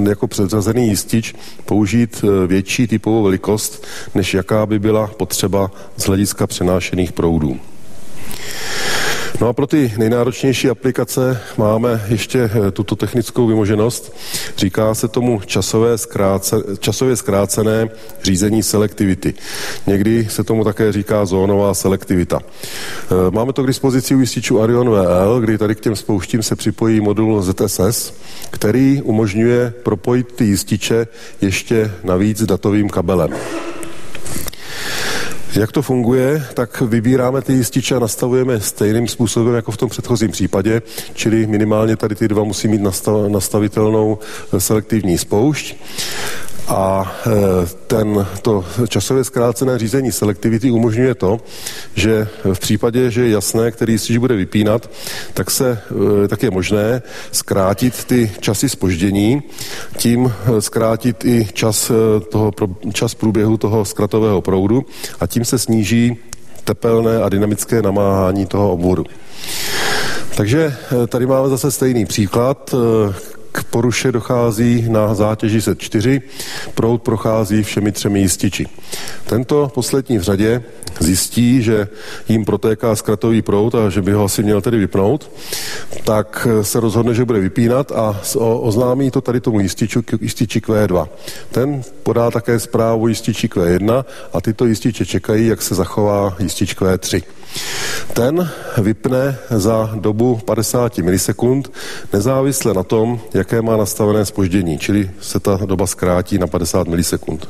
jako 0.09 0.27
předřazený 0.27 0.87
jistič 0.87 1.35
použít 1.65 2.23
eh, 2.23 2.47
větší 2.47 2.87
typovou 2.87 3.23
velikost, 3.23 3.85
než 4.15 4.33
jaká 4.33 4.65
by 4.65 4.79
byla 4.79 5.07
potřeba 5.07 5.71
z 5.97 6.03
hlediska 6.03 6.47
přenášených 6.47 7.11
proudů. 7.11 7.59
No 9.41 9.47
a 9.47 9.53
pro 9.53 9.67
ty 9.67 9.93
nejnáročnější 9.97 10.69
aplikace 10.69 11.41
máme 11.57 12.05
ještě 12.07 12.39
eh, 12.67 12.71
tuto 12.71 12.95
technickou 12.95 13.47
vymoženost. 13.47 14.15
Říká 14.57 14.95
se 14.95 15.07
tomu 15.07 15.41
časové 15.45 15.97
zkráce, 15.97 16.55
časově 16.79 17.15
zkrácené 17.15 17.89
řízení 18.23 18.63
selektivity. 18.63 19.33
Někdy 19.87 20.27
se 20.29 20.43
tomu 20.43 20.63
také 20.63 20.91
říká 20.91 21.25
zónová 21.25 21.73
selektivita. 21.73 22.39
Eh, 22.39 23.31
máme 23.31 23.53
to 23.53 23.63
k 23.63 23.67
dispozici 23.67 24.15
u 24.15 24.19
jističů 24.19 24.61
Arion 24.61 24.89
VL, 24.89 25.39
kdy 25.39 25.57
tady 25.57 25.75
k 25.75 25.79
těm 25.79 25.95
spouštím 25.95 26.43
se 26.43 26.55
připojí 26.55 27.01
modul 27.01 27.41
ZSS, 27.41 28.13
který 28.49 29.01
umožňuje 29.01 29.73
propojit 29.83 30.31
ty 30.31 30.45
jističe 30.45 31.07
ještě 31.41 31.91
navíc 32.03 32.43
datovým 32.43 32.89
kabelem. 32.89 33.29
Jak 35.57 35.71
to 35.71 35.81
funguje, 35.81 36.45
tak 36.53 36.81
vybíráme 36.81 37.41
ty 37.41 37.53
jističe 37.53 37.95
a 37.95 37.99
nastavujeme 37.99 38.59
stejným 38.59 39.07
způsobem 39.07 39.55
jako 39.55 39.71
v 39.71 39.77
tom 39.77 39.89
předchozím 39.89 40.31
případě, 40.31 40.81
čili 41.13 41.47
minimálně 41.47 41.95
tady 41.95 42.15
ty 42.15 42.27
dva 42.27 42.43
musí 42.43 42.67
mít 42.67 42.81
nastavitelnou 43.27 44.19
selektivní 44.57 45.17
spoušť. 45.17 45.75
A 46.67 47.11
e, 47.27 47.29
ten, 47.87 48.27
to 48.41 48.65
časově 48.87 49.23
zkrácené 49.23 49.77
řízení 49.77 50.11
selektivity 50.11 50.71
umožňuje 50.71 51.15
to, 51.15 51.39
že 51.95 52.27
v 52.53 52.59
případě, 52.59 53.11
že 53.11 53.23
je 53.23 53.29
jasné, 53.29 53.71
který 53.71 53.93
jistič 53.93 54.17
bude 54.17 54.35
vypínat, 54.35 54.89
tak, 55.33 55.51
se, 55.51 55.81
e, 56.23 56.27
tak 56.27 56.43
je 56.43 56.51
možné 56.51 57.01
zkrátit 57.31 58.03
ty 58.03 58.31
časy 58.39 58.69
spoždění, 58.69 59.41
tím 59.97 60.33
e, 60.57 60.61
zkrátit 60.61 61.25
i 61.25 61.47
čas, 61.53 61.91
toho, 62.29 62.51
čas 62.93 63.15
průběhu 63.15 63.57
toho 63.57 63.85
zkratového 63.85 64.41
proudu 64.41 64.85
a 65.19 65.27
tím 65.27 65.45
se 65.45 65.59
sníží 65.59 66.17
tepelné 66.63 67.17
a 67.23 67.29
dynamické 67.29 67.81
namáhání 67.81 68.45
toho 68.45 68.71
obvodu. 68.71 69.05
Takže 70.37 70.75
tady 71.07 71.25
máme 71.25 71.49
zase 71.49 71.71
stejný 71.71 72.05
příklad, 72.05 72.75
k 73.57 73.63
poruše 73.63 74.11
dochází 74.11 74.85
na 74.89 75.13
zátěži 75.13 75.61
se 75.61 75.75
4, 75.75 76.21
proud 76.75 77.01
prochází 77.01 77.63
všemi 77.63 77.91
třemi 77.91 78.19
jističi. 78.19 78.65
Tento 79.25 79.71
poslední 79.73 80.17
v 80.17 80.21
řadě 80.21 80.63
zjistí, 80.99 81.61
že 81.61 81.87
jim 82.29 82.45
protéká 82.45 82.95
zkratový 82.95 83.41
proud 83.41 83.75
a 83.75 83.89
že 83.89 84.01
by 84.01 84.11
ho 84.11 84.23
asi 84.23 84.43
měl 84.43 84.61
tedy 84.61 84.77
vypnout, 84.77 85.31
tak 86.03 86.47
se 86.61 86.79
rozhodne, 86.79 87.13
že 87.13 87.25
bude 87.25 87.39
vypínat 87.39 87.91
a 87.91 88.21
oznámí 88.39 89.11
to 89.11 89.21
tady 89.21 89.41
tomu 89.41 89.59
jističu, 89.59 90.03
jističi 90.21 90.59
Q2. 90.59 91.07
Ten 91.51 91.81
podá 92.03 92.31
také 92.31 92.59
zprávu 92.59 93.07
jističi 93.07 93.47
Q1 93.47 94.05
a 94.33 94.41
tyto 94.41 94.65
jističe 94.65 95.05
čekají, 95.05 95.47
jak 95.47 95.61
se 95.61 95.75
zachová 95.75 96.35
jistič 96.39 96.75
Q3. 96.75 97.23
Ten 98.13 98.49
vypne 98.77 99.37
za 99.49 99.89
dobu 99.95 100.39
50 100.45 100.97
milisekund, 100.97 101.71
nezávisle 102.13 102.73
na 102.73 102.83
tom, 102.83 103.19
jaké 103.47 103.61
má 103.61 103.77
nastavené 103.77 104.25
spoždění, 104.25 104.77
čili 104.77 105.11
se 105.21 105.39
ta 105.39 105.59
doba 105.65 105.87
zkrátí 105.87 106.37
na 106.37 106.47
50 106.47 106.87
milisekund. 106.87 107.49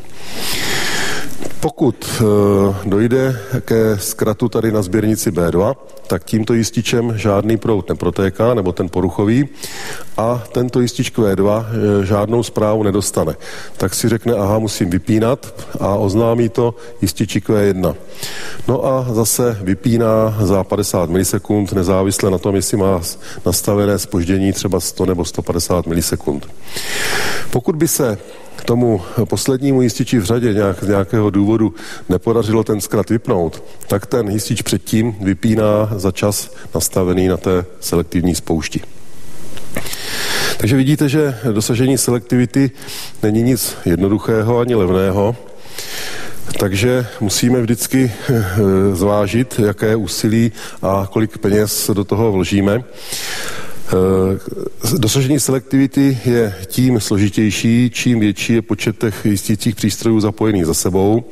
Pokud 1.60 2.06
e, 2.06 2.90
dojde 2.90 3.40
ke 3.60 3.98
zkratu 3.98 4.50
tady 4.50 4.72
na 4.72 4.82
sběrnici 4.82 5.32
B2, 5.32 5.76
tak 6.08 6.24
tímto 6.24 6.54
jističem 6.54 7.14
žádný 7.18 7.58
proud 7.58 7.90
neprotéká, 7.90 8.54
nebo 8.54 8.72
ten 8.72 8.90
poruchový, 8.90 9.50
a 10.18 10.44
tento 10.52 10.82
jistič 10.82 11.12
Q2 11.12 11.66
e, 12.02 12.06
žádnou 12.06 12.44
zprávu 12.44 12.84
nedostane. 12.84 13.36
Tak 13.78 13.96
si 13.96 14.10
řekne, 14.10 14.34
aha, 14.34 14.60
musím 14.60 14.90
vypínat 14.90 15.54
a 15.80 15.96
oznámí 15.96 16.50
to 16.50 16.76
jističi 17.02 17.40
Q1. 17.40 17.96
No 18.68 18.86
a 18.86 19.06
zase 19.14 19.58
vypíná 19.62 20.38
za 20.42 20.64
50 20.64 21.10
milisekund, 21.10 21.74
nezávisle 21.74 22.32
na 22.32 22.38
tom, 22.38 22.56
jestli 22.56 22.78
má 22.78 23.02
nastavené 23.46 24.00
spoždění 24.00 24.54
třeba 24.54 24.80
100 24.80 25.06
nebo 25.06 25.26
150 25.26 25.88
milisekund. 25.88 26.48
Pokud 27.52 27.76
by 27.76 27.88
se 27.88 28.18
tomu 28.68 29.02
poslednímu 29.26 29.82
jističi 29.82 30.20
v 30.20 30.24
řadě 30.24 30.54
nějak, 30.54 30.84
z 30.84 30.88
nějakého 30.88 31.30
důvodu 31.30 31.74
nepodařilo 32.10 32.64
ten 32.64 32.82
zkrat 32.82 33.10
vypnout, 33.10 33.64
tak 33.88 34.06
ten 34.06 34.28
jistič 34.28 34.62
předtím 34.62 35.16
vypíná 35.22 35.90
za 35.96 36.12
čas 36.12 36.52
nastavený 36.76 37.28
na 37.28 37.38
té 37.38 37.66
selektivní 37.80 38.36
spoušti. 38.36 38.82
Takže 40.58 40.76
vidíte, 40.76 41.10
že 41.10 41.38
dosažení 41.52 41.98
selektivity 41.98 42.72
není 43.24 43.44
nic 43.44 43.76
jednoduchého 43.86 44.60
ani 44.60 44.76
levného, 44.76 45.36
takže 46.60 47.08
musíme 47.20 47.62
vždycky 47.62 48.12
eh, 48.12 48.44
zvážit, 48.94 49.60
jaké 49.60 49.96
úsilí 49.96 50.52
a 50.82 51.08
kolik 51.12 51.38
peněz 51.38 51.92
do 51.94 52.04
toho 52.04 52.32
vložíme. 52.32 52.84
Eh, 53.88 54.98
dosažení 54.98 55.40
selektivity 55.40 56.18
je 56.26 56.56
tím 56.66 57.00
složitější, 57.00 57.90
čím 57.94 58.20
větší 58.20 58.54
je 58.54 58.62
počet 58.62 58.98
těch 58.98 59.26
jistících 59.26 59.76
přístrojů 59.76 60.20
zapojených 60.20 60.66
za 60.66 60.74
sebou. 60.74 61.24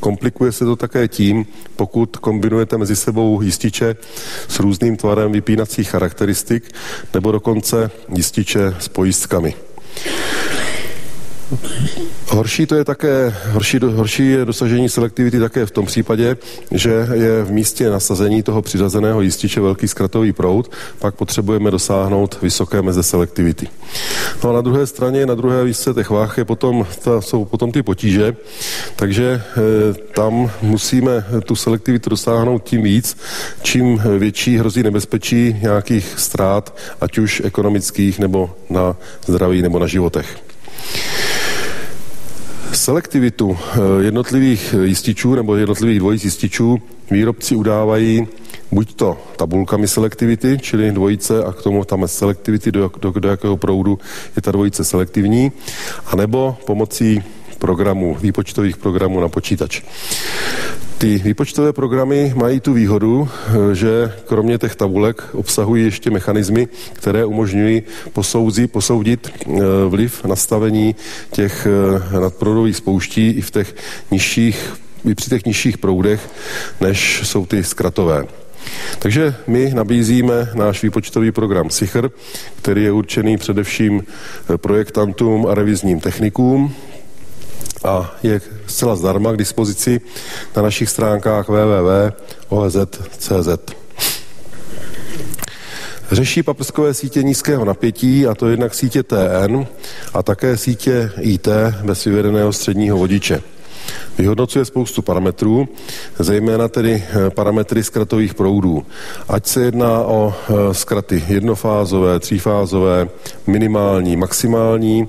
Komplikuje 0.00 0.52
se 0.52 0.64
to 0.64 0.76
také 0.76 1.08
tím, 1.08 1.46
pokud 1.76 2.16
kombinujete 2.16 2.78
mezi 2.78 2.96
sebou 2.96 3.42
jističe 3.42 3.96
s 4.48 4.60
různým 4.60 4.96
tvarem 4.96 5.32
vypínacích 5.32 5.90
charakteristik 5.90 6.64
nebo 7.14 7.32
dokonce 7.32 7.90
jističe 8.16 8.74
s 8.78 8.88
pojistkami. 8.88 9.54
Horší 12.34 12.66
to 12.66 12.74
je 12.74 12.84
také, 12.84 13.34
horší, 13.50 13.78
horší 13.78 14.30
je 14.30 14.44
dosažení 14.44 14.88
selektivity 14.88 15.40
také 15.40 15.66
v 15.66 15.70
tom 15.70 15.86
případě, 15.86 16.36
že 16.70 17.08
je 17.12 17.44
v 17.44 17.52
místě 17.52 17.90
nasazení 17.90 18.42
toho 18.42 18.62
přiřazeného 18.62 19.22
jističe 19.22 19.60
velký 19.60 19.88
zkratový 19.88 20.32
proud, 20.32 20.70
pak 20.98 21.14
potřebujeme 21.14 21.70
dosáhnout 21.70 22.38
vysoké 22.42 22.82
meze 22.82 23.02
selektivity. 23.02 23.68
No 24.44 24.50
a 24.50 24.52
na 24.52 24.60
druhé 24.60 24.86
straně, 24.86 25.26
na 25.26 25.34
druhé 25.34 25.64
výšce 25.64 25.94
těch 25.94 26.10
váh 26.10 26.38
je 26.38 26.44
potom, 26.44 26.86
ta, 27.04 27.20
jsou 27.20 27.44
potom 27.44 27.72
ty 27.72 27.82
potíže, 27.82 28.36
takže 28.96 29.24
e, 29.24 29.40
tam 29.94 30.50
musíme 30.62 31.24
tu 31.44 31.56
selektivitu 31.56 32.10
dosáhnout 32.10 32.64
tím 32.64 32.82
víc, 32.82 33.16
čím 33.62 34.02
větší 34.18 34.58
hrozí 34.58 34.82
nebezpečí 34.82 35.56
nějakých 35.62 36.14
ztrát, 36.16 36.76
ať 37.00 37.18
už 37.18 37.42
ekonomických 37.44 38.18
nebo 38.18 38.50
na 38.70 38.96
zdraví 39.26 39.62
nebo 39.62 39.78
na 39.78 39.86
životech. 39.86 40.36
Selektivitu 42.84 43.56
eh, 43.58 43.78
jednotlivých 44.04 44.74
jističů 44.82 45.34
nebo 45.34 45.56
jednotlivých 45.56 45.98
dvojic 45.98 46.24
jističů 46.24 46.78
výrobci 47.10 47.56
udávají 47.56 48.26
buď 48.72 48.94
to 48.94 49.18
tabulkami 49.36 49.88
selektivity, 49.88 50.58
čili 50.60 50.92
dvojice 50.92 51.44
a 51.44 51.52
k 51.52 51.62
tomu 51.62 51.84
tam 51.84 52.08
selektivity, 52.08 52.72
do, 52.72 52.90
do, 53.00 53.10
do 53.10 53.28
jakého 53.28 53.56
proudu 53.56 53.98
je 54.36 54.42
ta 54.42 54.50
dvojice 54.50 54.84
selektivní, 54.84 55.52
anebo 56.06 56.56
pomocí 56.66 57.22
programů, 57.58 58.16
výpočtových 58.20 58.76
programů 58.76 59.20
na 59.20 59.28
počítač. 59.28 59.82
Ty 61.04 61.18
výpočtové 61.18 61.72
programy 61.72 62.32
mají 62.36 62.60
tu 62.60 62.72
výhodu, 62.72 63.28
eh, 63.46 63.74
že 63.74 64.12
kromě 64.26 64.58
těch 64.58 64.76
tabulek 64.76 65.22
obsahují 65.32 65.84
ještě 65.84 66.10
mechanismy, 66.10 66.68
které 66.92 67.24
umožňují 67.24 67.82
posoudzi, 68.12 68.66
posoudit 68.66 69.28
eh, 69.28 69.60
vliv 69.88 70.24
nastavení 70.24 70.96
těch 71.30 71.66
eh, 71.66 72.20
nadproudových 72.20 72.76
spouští 72.76 73.30
i 73.30 73.40
v 73.40 73.50
těch 73.50 73.74
nižších, 74.10 74.72
i 75.10 75.14
při 75.14 75.30
těch 75.30 75.44
nižších 75.44 75.78
proudech, 75.78 76.30
než 76.80 77.20
jsou 77.24 77.46
ty 77.46 77.64
zkratové. 77.64 78.24
Takže 78.98 79.34
my 79.46 79.74
nabízíme 79.74 80.48
náš 80.54 80.82
výpočtový 80.82 81.32
program 81.32 81.70
SICHR, 81.70 82.10
který 82.62 82.84
je 82.84 82.92
určený 82.92 83.36
především 83.36 84.02
projektantům 84.56 85.46
a 85.46 85.54
revizním 85.54 86.00
technikům, 86.00 86.74
a 87.84 88.14
je 88.22 88.40
zcela 88.66 88.96
zdarma 88.96 89.32
k 89.32 89.36
dispozici 89.36 90.00
na 90.56 90.62
našich 90.62 90.90
stránkách 90.90 91.48
www.oez.cz. 91.48 93.48
Řeší 96.12 96.42
paprskové 96.42 96.94
sítě 96.94 97.22
nízkého 97.22 97.64
napětí, 97.64 98.26
a 98.26 98.34
to 98.34 98.48
jednak 98.48 98.74
sítě 98.74 99.02
TN 99.02 99.66
a 100.14 100.22
také 100.22 100.56
sítě 100.56 101.10
IT 101.20 101.48
bez 101.82 102.04
vyvedeného 102.04 102.52
středního 102.52 102.98
vodiče. 102.98 103.42
Vyhodnocuje 104.18 104.64
spoustu 104.64 105.02
parametrů, 105.02 105.68
zejména 106.18 106.68
tedy 106.68 107.04
eh, 107.26 107.30
parametry 107.30 107.82
zkratových 107.82 108.34
proudů. 108.34 108.86
Ať 109.28 109.46
se 109.46 109.64
jedná 109.64 110.00
o 110.00 110.34
eh, 110.34 110.74
zkraty 110.74 111.24
jednofázové, 111.28 112.20
třífázové, 112.20 113.08
minimální, 113.46 114.16
maximální 114.16 115.08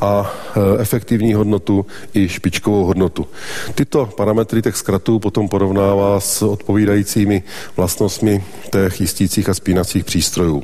a 0.00 0.32
eh, 0.56 0.60
efektivní 0.80 1.34
hodnotu 1.34 1.86
i 2.14 2.28
špičkovou 2.28 2.84
hodnotu. 2.84 3.26
Tyto 3.74 4.06
parametry 4.06 4.62
těch 4.62 4.76
zkratů 4.76 5.18
potom 5.18 5.48
porovnává 5.48 6.20
s 6.20 6.42
odpovídajícími 6.42 7.42
vlastnostmi 7.76 8.44
těch 8.72 9.00
jistících 9.00 9.48
a 9.48 9.54
spínacích 9.54 10.04
přístrojů. 10.04 10.62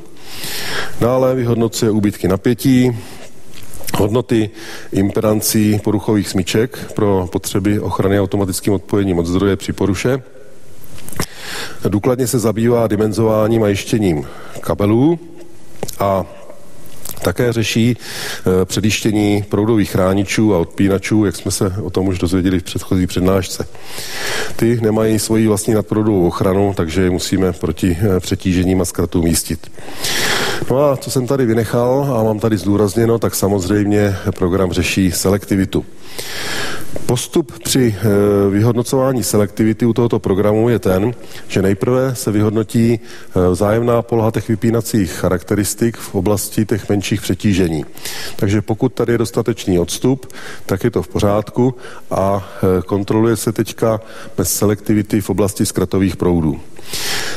Dále 0.99 1.35
vyhodnocuje 1.35 1.91
úbytky 1.91 2.27
napětí, 2.27 2.91
hodnoty 3.97 4.49
imperancí 4.91 5.79
poruchových 5.83 6.29
smyček 6.29 6.91
pro 6.95 7.27
potřeby 7.31 7.79
ochrany 7.79 8.19
automatickým 8.19 8.73
odpojením 8.73 9.19
od 9.19 9.25
zdroje 9.25 9.55
při 9.55 9.73
poruše. 9.73 10.23
Důkladně 11.89 12.27
se 12.27 12.39
zabývá 12.39 12.87
dimenzováním 12.87 13.63
a 13.63 13.67
jištěním 13.67 14.27
kabelů 14.61 15.19
a 15.99 16.25
také 17.21 17.53
řeší 17.53 17.97
e, 18.61 18.65
předjištění 18.65 19.43
proudových 19.49 19.91
chráničů 19.91 20.55
a 20.55 20.57
odpínačů, 20.57 21.25
jak 21.25 21.35
jsme 21.35 21.51
se 21.51 21.73
o 21.83 21.89
tom 21.89 22.07
už 22.07 22.19
dozvěděli 22.19 22.59
v 22.59 22.63
předchozí 22.63 23.07
přednášce. 23.07 23.67
Ty 24.55 24.79
nemají 24.81 25.19
svoji 25.19 25.47
vlastní 25.47 25.73
nadproudovou 25.73 26.27
ochranu, 26.27 26.73
takže 26.77 27.01
je 27.01 27.09
musíme 27.09 27.53
proti 27.53 27.97
e, 28.01 28.19
přetížením 28.19 28.81
a 28.81 28.85
zkratům 28.85 29.23
místit. 29.23 29.71
No 30.69 30.89
a 30.89 30.97
co 30.97 31.11
jsem 31.11 31.27
tady 31.27 31.45
vynechal 31.45 32.15
a 32.19 32.23
mám 32.23 32.39
tady 32.39 32.57
zdůrazněno, 32.57 33.19
tak 33.19 33.35
samozřejmě 33.35 34.15
program 34.37 34.71
řeší 34.71 35.11
selektivitu. 35.11 35.85
Postup 37.05 37.59
při 37.63 37.95
eh, 37.97 38.49
vyhodnocování 38.49 39.23
selektivity 39.23 39.85
u 39.85 39.93
tohoto 39.93 40.19
programu 40.19 40.69
je 40.69 40.79
ten, 40.79 41.13
že 41.47 41.61
nejprve 41.61 42.15
se 42.15 42.31
vyhodnotí 42.31 42.99
eh, 42.99 43.49
vzájemná 43.49 44.01
poloha 44.01 44.31
těch 44.31 44.47
vypínacích 44.47 45.11
charakteristik 45.11 45.97
v 45.97 46.15
oblasti 46.15 46.65
těch 46.65 46.89
menších 46.89 47.21
přetížení. 47.21 47.85
Takže 48.35 48.61
pokud 48.61 48.93
tady 48.93 49.13
je 49.13 49.17
dostatečný 49.17 49.79
odstup, 49.79 50.33
tak 50.65 50.83
je 50.83 50.91
to 50.91 51.03
v 51.03 51.07
pořádku 51.07 51.75
a 52.11 52.49
eh, 52.63 52.81
kontroluje 52.81 53.35
se 53.35 53.51
teďka 53.51 54.01
bez 54.37 54.53
selektivity 54.53 55.21
v 55.21 55.29
oblasti 55.29 55.65
zkratových 55.65 56.15
proudů. 56.15 56.59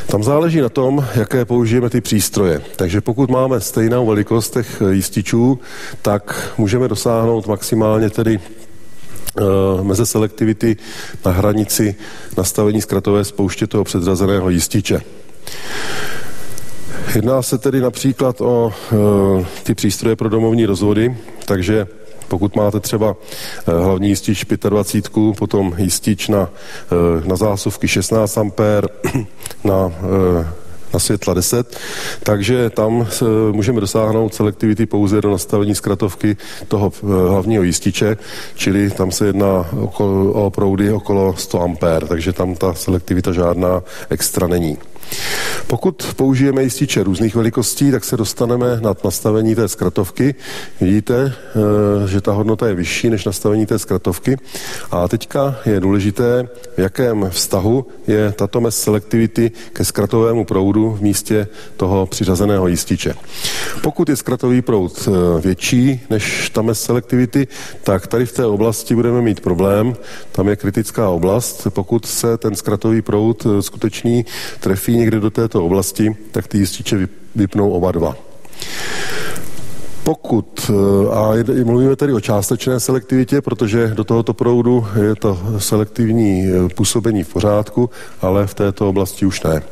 Tam 0.07 0.22
záleží 0.22 0.61
na 0.61 0.68
tom, 0.68 1.07
jaké 1.14 1.44
použijeme 1.44 1.90
ty 1.90 2.00
přístroje. 2.00 2.62
Takže 2.77 3.00
pokud 3.05 3.31
máme 3.31 3.61
stejnou 3.61 4.07
velikost 4.07 4.53
těch 4.53 4.83
jističů, 4.90 5.61
tak 6.03 6.53
můžeme 6.59 6.88
dosáhnout 6.88 7.47
maximálně 7.47 8.11
tedy 8.11 8.40
Eh, 9.38 9.83
meze 9.83 10.07
selektivity 10.07 10.77
na 11.25 11.33
hranici 11.33 11.95
nastavení 12.37 12.83
zkratové 12.83 13.25
spouště 13.25 13.67
toho 13.67 13.85
předřazeného 13.85 14.51
jističe. 14.51 15.01
Jedná 17.14 17.43
se 17.43 17.59
tedy 17.59 17.81
například 17.81 18.40
o 18.40 18.73
e, 18.93 19.47
ty 19.62 19.75
přístroje 19.75 20.17
pro 20.17 20.29
domovní 20.29 20.67
rozvody, 20.67 21.17
takže 21.45 21.87
pokud 22.29 22.57
máte 22.57 22.81
třeba 22.81 23.17
hlavní 23.67 24.09
jistič 24.09 24.45
25, 24.69 25.37
potom 25.38 25.75
jistič 25.79 26.29
na, 26.29 26.49
na 27.25 27.37
zásuvky 27.37 27.88
16 27.88 28.38
A, 28.38 28.45
na 29.64 29.93
na 30.94 31.00
světla 31.00 31.35
10, 31.35 31.78
takže 32.22 32.70
tam 32.70 33.07
můžeme 33.52 33.80
dosáhnout 33.80 34.35
selektivity 34.35 34.87
pouze 34.87 35.20
do 35.20 35.30
nastavení 35.30 35.74
zkratovky 35.74 36.37
toho 36.68 36.92
eh, 36.96 37.07
hlavního 37.30 37.62
jističe, 37.62 38.16
čili 38.54 38.90
tam 38.90 39.11
se 39.11 39.26
jedná 39.26 39.66
o 40.33 40.50
proudy 40.54 40.92
okolo 40.92 41.35
100 41.37 41.62
A, 41.62 42.00
takže 42.09 42.33
tam 42.33 42.54
ta 42.54 42.74
selektivita 42.74 43.33
žádná 43.33 43.83
extra 44.11 44.46
není. 44.46 44.78
Pokud 45.67 46.14
použijeme 46.17 46.62
jističe 46.62 47.03
různých 47.03 47.35
velikostí, 47.35 47.90
tak 47.90 48.05
se 48.05 48.17
dostaneme 48.17 48.81
nad 48.81 49.05
nastavení 49.05 49.55
té 49.55 49.69
zkratovky. 49.69 50.35
Vidíte, 50.81 51.33
eh, 51.35 52.09
že 52.09 52.21
ta 52.21 52.33
hodnota 52.33 52.67
je 52.69 52.75
vyšší 52.75 53.11
než 53.11 53.25
nastavení 53.25 53.67
té 53.67 53.79
zkratovky. 53.79 54.37
A 54.90 55.09
teďka 55.09 55.57
je 55.67 55.81
důležité, 55.81 56.49
v 56.77 56.79
jakém 56.79 57.27
vztahu 57.31 57.87
je 58.07 58.33
tato 58.33 58.61
mez 58.61 58.81
selektivity 58.81 59.51
ke 59.73 59.85
zkratovému 59.85 60.45
proudu 60.45 60.90
v 60.90 61.03
místě 61.03 61.47
toho 61.77 62.07
přiřazeného 62.07 62.69
jističe. 62.69 63.14
Pokud 63.83 64.09
je 64.09 64.17
zkratový 64.17 64.62
proud 64.62 65.09
eh, 65.09 65.40
větší 65.40 66.01
než 66.11 66.51
ta 66.51 66.62
mez 66.62 66.83
selektivity, 66.83 67.47
tak 67.83 68.07
tady 68.07 68.27
v 68.27 68.33
té 68.33 68.47
oblasti 68.47 68.95
budeme 68.95 69.21
mít 69.21 69.40
problém. 69.40 69.97
Tam 70.33 70.49
je 70.49 70.57
kritická 70.57 71.09
oblast. 71.09 71.67
Pokud 71.71 72.07
se 72.07 72.38
ten 72.38 72.55
zkratový 72.55 73.03
proud 73.03 73.47
eh, 73.47 73.62
skutečný 73.62 74.25
trefí 74.61 74.93
někde 74.96 75.20
do 75.20 75.30
této 75.30 75.64
oblasti, 75.64 76.16
tak 76.30 76.48
ty 76.48 76.59
jističe 76.59 77.09
vypnou 77.35 77.70
oba 77.70 77.92
dva. 77.92 78.16
Pokud, 80.04 80.70
eh, 80.70 81.14
a 81.14 81.33
mluvíme 81.64 81.96
tedy 81.96 82.12
o 82.12 82.20
částečné 82.20 82.80
selektivitě, 82.80 83.40
protože 83.40 83.92
do 83.94 84.04
tohoto 84.04 84.35
proudu 84.35 84.87
je 85.09 85.14
to 85.14 85.38
selektivní 85.59 86.46
eh, 86.46 86.68
působení 86.74 87.22
v 87.22 87.33
pořádku, 87.33 87.90
ale 88.20 88.46
v 88.46 88.54
této 88.54 88.88
oblasti 88.88 89.26
už 89.26 89.42
ne. 89.42 89.62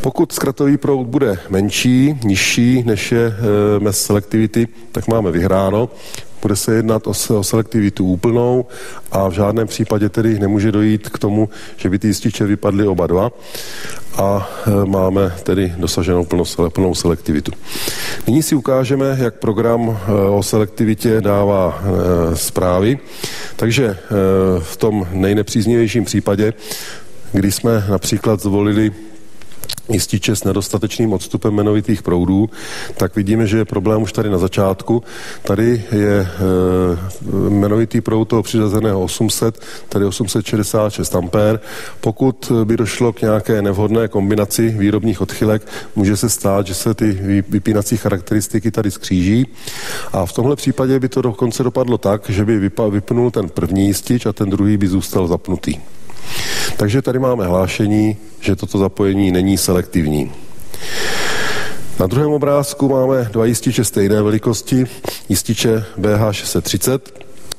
Pokud 0.00 0.32
zkratový 0.32 0.76
proud 0.76 1.06
bude 1.06 1.38
menší, 1.48 2.18
nižší 2.24 2.82
než 2.86 3.12
je 3.12 3.26
e, 3.26 3.34
mez 3.80 4.02
selektivity, 4.02 4.68
tak 4.92 5.08
máme 5.08 5.30
vyhráno. 5.30 5.88
Bude 6.42 6.56
se 6.56 6.74
jednat 6.74 7.06
o, 7.06 7.12
o 7.38 7.44
selektivitu 7.44 8.06
úplnou 8.06 8.66
a 9.12 9.28
v 9.28 9.32
žádném 9.32 9.66
případě 9.66 10.08
tedy 10.08 10.38
nemůže 10.38 10.72
dojít 10.72 11.08
k 11.08 11.18
tomu, 11.18 11.48
že 11.76 11.90
by 11.90 11.98
ty 11.98 12.06
jističe 12.06 12.44
vypadly 12.46 12.86
oba 12.86 13.06
dva 13.06 13.30
a 14.16 14.48
e, 14.66 14.86
máme 14.86 15.32
tedy 15.42 15.74
dosaženou 15.76 16.24
plnou, 16.24 16.44
plnou 16.68 16.94
selektivitu. 16.94 17.52
Nyní 18.26 18.42
si 18.42 18.54
ukážeme, 18.54 19.16
jak 19.18 19.34
program 19.34 19.90
e, 19.90 20.12
o 20.12 20.42
selektivitě 20.42 21.20
dává 21.20 21.82
e, 21.82 22.36
zprávy. 22.36 22.98
Takže 23.56 23.98
v 24.60 24.76
tom 24.76 25.06
nejnepříznivějším 25.12 26.04
případě, 26.04 26.52
kdy 27.32 27.52
jsme 27.52 27.84
například 27.88 28.40
zvolili 28.40 28.92
jističe 29.92 30.36
s 30.36 30.44
nedostatečným 30.44 31.12
odstupem 31.12 31.54
jmenovitých 31.54 32.02
proudů, 32.02 32.50
tak 32.96 33.16
vidíme, 33.16 33.46
že 33.46 33.58
je 33.58 33.64
problém 33.64 34.02
už 34.02 34.12
tady 34.12 34.30
na 34.30 34.38
začátku. 34.38 35.02
Tady 35.42 35.84
je 35.92 36.20
e, 36.20 36.28
jmenovitý 37.48 38.00
proud 38.00 38.24
toho 38.24 38.42
přiřazeného 38.42 39.02
800, 39.02 39.60
tady 39.88 40.04
866 40.04 41.14
ampér. 41.14 41.60
Pokud 42.00 42.52
by 42.64 42.76
došlo 42.76 43.12
k 43.12 43.22
nějaké 43.22 43.62
nevhodné 43.62 44.08
kombinaci 44.08 44.68
výrobních 44.68 45.20
odchylek, 45.20 45.66
může 45.96 46.16
se 46.16 46.28
stát, 46.28 46.66
že 46.66 46.74
se 46.74 46.94
ty 46.94 47.18
vypínací 47.48 47.96
charakteristiky 47.96 48.70
tady 48.70 48.90
skříží. 48.90 49.46
A 50.12 50.26
v 50.26 50.32
tomhle 50.32 50.56
případě 50.56 51.00
by 51.00 51.08
to 51.08 51.22
dokonce 51.22 51.62
dopadlo 51.62 51.98
tak, 51.98 52.30
že 52.30 52.44
by 52.44 52.70
vypnul 52.90 53.30
ten 53.30 53.48
první 53.48 53.86
jistič 53.86 54.26
a 54.26 54.32
ten 54.32 54.50
druhý 54.50 54.76
by 54.76 54.88
zůstal 54.88 55.26
zapnutý. 55.26 55.97
Takže 56.76 57.02
tady 57.02 57.18
máme 57.18 57.46
hlášení, 57.46 58.16
že 58.40 58.56
toto 58.56 58.78
zapojení 58.78 59.32
není 59.32 59.58
selektivní. 59.58 60.32
Na 62.00 62.06
druhém 62.06 62.30
obrázku 62.30 62.88
máme 62.88 63.28
dva 63.32 63.44
jističe 63.46 63.84
stejné 63.84 64.22
velikosti, 64.22 64.84
jističe 65.28 65.84
BH630, 66.00 67.00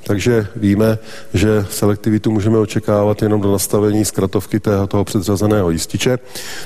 takže 0.03 0.47
víme, 0.55 0.97
že 1.33 1.65
selektivitu 1.69 2.31
můžeme 2.31 2.57
očekávat 2.57 3.21
jenom 3.21 3.41
do 3.41 3.51
nastavení 3.51 4.05
zkratovky 4.05 4.59
toho 4.87 5.05
předřazeného 5.05 5.71
jističe. 5.71 6.19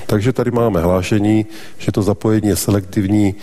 Takže 0.06 0.32
tady 0.32 0.50
máme 0.50 0.80
hlášení, 0.80 1.46
že 1.78 1.92
to 1.92 2.02
zapojení 2.02 2.48
je 2.48 2.56
selektivní 2.56 3.34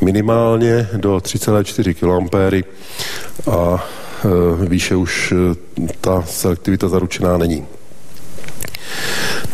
minimálně 0.00 0.88
do 0.96 1.16
3,4 1.16 2.62
kA 3.42 3.52
a 3.52 3.84
e, 4.64 4.66
výše 4.66 4.96
už 4.96 5.32
e, 5.32 5.34
ta 6.00 6.22
selektivita 6.22 6.88
zaručená 6.88 7.38
není. 7.38 7.66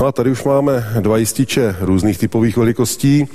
No 0.00 0.06
a 0.06 0.12
tady 0.12 0.30
už 0.30 0.44
máme 0.44 0.86
dva 1.00 1.16
jističe 1.16 1.76
různých 1.80 2.18
typových 2.18 2.56
velikostí. 2.56 3.26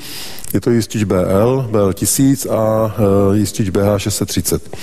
Je 0.54 0.62
to 0.62 0.70
jistič 0.70 1.04
BL, 1.04 1.68
BL 1.72 1.94
1000 1.94 2.46
a 2.46 2.96
e, 3.34 3.38
jistič 3.38 3.70
BH 3.70 3.98
630. 3.98 4.78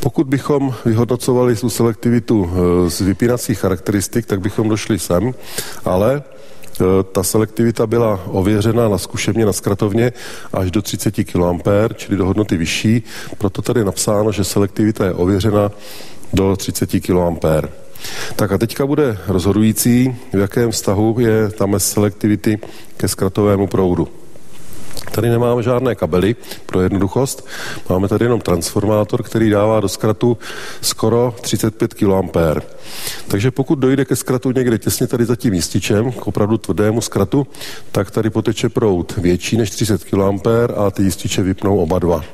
Pokud 0.00 0.26
bychom 0.26 0.74
vyhodnocovali 0.84 1.56
tu 1.56 1.70
selektivitu 1.70 2.50
e, 2.86 2.90
z 2.90 3.00
vypínacích 3.00 3.58
charakteristik, 3.58 4.26
tak 4.26 4.40
bychom 4.40 4.68
došli 4.68 4.98
sem, 4.98 5.34
ale 5.84 6.14
e, 6.16 6.22
ta 7.12 7.22
selektivita 7.22 7.86
byla 7.86 8.20
ověřena 8.26 8.88
na 8.88 8.98
zkušebně 8.98 9.46
na 9.46 9.52
skratovně 9.52 10.12
až 10.52 10.70
do 10.70 10.82
30 10.82 11.14
kA, 11.32 11.88
čili 11.94 12.16
do 12.16 12.26
hodnoty 12.26 12.56
vyšší. 12.56 13.02
Proto 13.38 13.62
tady 13.62 13.80
je 13.80 13.84
napsáno, 13.84 14.32
že 14.32 14.44
selektivita 14.44 15.04
je 15.04 15.12
ověřena 15.12 15.70
do 16.32 16.56
30 16.56 16.90
kA. 17.06 17.85
Tak 18.36 18.52
a 18.52 18.58
teďka 18.58 18.86
bude 18.86 19.18
rozhodující, 19.28 20.16
v 20.32 20.38
jakém 20.38 20.70
vztahu 20.70 21.16
je 21.18 21.48
ta 21.48 21.66
mez 21.66 21.92
selektivity 21.92 22.58
ke 22.96 23.08
zkratovému 23.08 23.66
proudu. 23.66 24.08
Tady 25.10 25.30
nemáme 25.30 25.62
žádné 25.62 25.94
kabely 25.94 26.36
pro 26.66 26.80
jednoduchost, 26.80 27.46
máme 27.88 28.08
tady 28.08 28.24
jenom 28.24 28.40
transformátor, 28.40 29.22
který 29.22 29.50
dává 29.50 29.80
do 29.80 29.88
zkratu 29.88 30.38
skoro 30.80 31.34
35 31.40 31.94
kA. 31.94 32.22
Takže 33.28 33.50
pokud 33.50 33.78
dojde 33.78 34.04
ke 34.04 34.16
zkratu 34.16 34.50
někde 34.50 34.78
těsně 34.78 35.06
tady 35.06 35.24
za 35.24 35.36
tím 35.36 35.54
jističem, 35.54 36.12
k 36.12 36.26
opravdu 36.26 36.58
tvrdému 36.58 37.00
zkratu, 37.00 37.46
tak 37.92 38.10
tady 38.10 38.30
poteče 38.30 38.68
proud 38.68 39.16
větší 39.16 39.56
než 39.56 39.70
30 39.70 40.04
kA 40.04 40.30
a 40.76 40.90
ty 40.90 41.02
jističe 41.02 41.42
vypnou 41.42 41.78
oba 41.78 41.98
dva. 41.98 42.24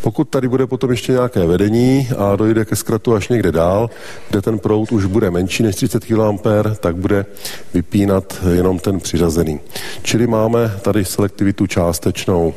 Pokud 0.00 0.28
tady 0.28 0.48
bude 0.48 0.66
potom 0.66 0.90
ještě 0.90 1.12
nějaké 1.12 1.46
vedení 1.46 2.08
a 2.18 2.36
dojde 2.36 2.64
ke 2.64 2.76
zkratu 2.76 3.14
až 3.14 3.28
někde 3.28 3.52
dál, 3.52 3.90
kde 4.30 4.42
ten 4.42 4.58
proud 4.58 4.92
už 4.92 5.04
bude 5.04 5.30
menší 5.30 5.62
než 5.62 5.76
30 5.76 6.04
kA, 6.04 6.32
tak 6.80 6.96
bude 6.96 7.26
vypínat 7.74 8.36
jenom 8.52 8.78
ten 8.78 9.00
přiřazený. 9.00 9.60
Čili 10.02 10.26
máme 10.26 10.78
tady 10.82 11.04
selektivitu 11.04 11.66
částečnou. 11.66 12.54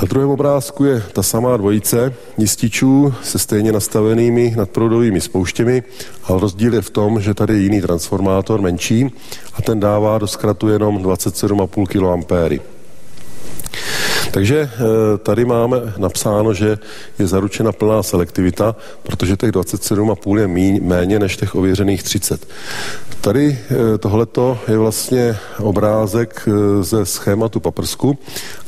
Na 0.00 0.06
druhém 0.08 0.30
obrázku 0.30 0.84
je 0.84 1.02
ta 1.12 1.22
samá 1.22 1.56
dvojice 1.56 2.14
jističů 2.38 3.14
se 3.22 3.38
stejně 3.38 3.72
nastavenými 3.72 4.54
nadproudovými 4.56 5.20
spouštěmi, 5.20 5.82
ale 6.24 6.40
rozdíl 6.40 6.74
je 6.74 6.82
v 6.82 6.90
tom, 6.90 7.20
že 7.20 7.34
tady 7.34 7.54
je 7.54 7.60
jiný 7.60 7.80
transformátor, 7.80 8.60
menší, 8.60 9.12
a 9.54 9.62
ten 9.62 9.80
dává 9.80 10.18
do 10.18 10.26
zkratu 10.26 10.68
jenom 10.68 10.98
27,5 10.98 12.56
kA. 12.56 12.62
Takže 14.30 14.70
eh, 14.72 15.18
tady 15.18 15.44
máme 15.44 15.76
napsáno, 15.96 16.54
že 16.54 16.78
je 17.18 17.26
zaručena 17.26 17.72
plná 17.72 18.02
selektivita, 18.02 18.76
protože 19.02 19.36
těch 19.36 19.50
27,5 19.50 20.38
je 20.38 20.48
méně 20.80 21.18
než 21.18 21.36
těch 21.36 21.54
ověřených 21.54 22.02
30. 22.02 22.46
Tady 23.20 23.58
eh, 23.58 23.98
tohleto 23.98 24.58
je 24.68 24.78
vlastně 24.78 25.36
obrázek 25.58 26.48
eh, 26.48 26.82
ze 26.82 27.06
schématu 27.06 27.60
paprsku 27.60 28.18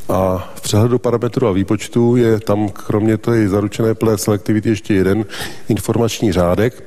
a 0.09 0.51
v 0.55 0.61
přehledu 0.61 0.99
parametrů 0.99 1.47
a 1.47 1.51
výpočtu 1.51 2.15
je 2.15 2.39
tam 2.39 2.69
kromě 2.69 3.17
té 3.17 3.47
zaručené 3.47 3.93
plné 3.93 4.17
selektivity 4.17 4.69
ještě 4.69 4.93
jeden 4.93 5.25
informační 5.69 6.31
řádek, 6.31 6.83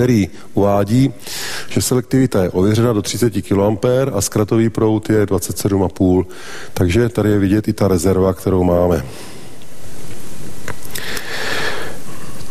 který 0.00 0.28
uvádí, 0.54 1.12
že 1.68 1.82
selektivita 1.82 2.42
je 2.42 2.50
ověřena 2.50 2.92
do 2.92 3.02
30 3.02 3.32
kA 3.48 3.56
a 4.12 4.20
zkratový 4.20 4.70
proud 4.70 5.10
je 5.10 5.26
27,5. 5.26 6.24
Takže 6.74 7.08
tady 7.08 7.30
je 7.30 7.38
vidět 7.38 7.68
i 7.68 7.72
ta 7.72 7.88
rezerva, 7.88 8.32
kterou 8.32 8.64
máme. 8.64 9.04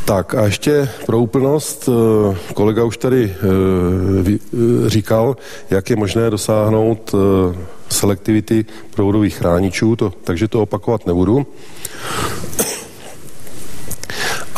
Tak 0.05 0.35
a 0.35 0.45
ještě 0.45 0.89
pro 1.05 1.19
úplnost, 1.19 1.89
eh, 1.89 2.38
kolega 2.53 2.83
už 2.83 2.97
tady 2.97 3.35
eh, 3.35 4.39
eh, 4.53 4.89
říkal, 4.89 5.38
jak 5.69 5.89
je 5.89 5.95
možné 5.95 6.29
dosáhnout 6.29 7.15
selektivity 7.89 8.65
proudových 8.95 9.35
chráničů, 9.35 9.95
to, 9.95 10.13
takže 10.23 10.47
to 10.47 10.62
opakovat 10.62 11.07
nebudu 11.07 11.45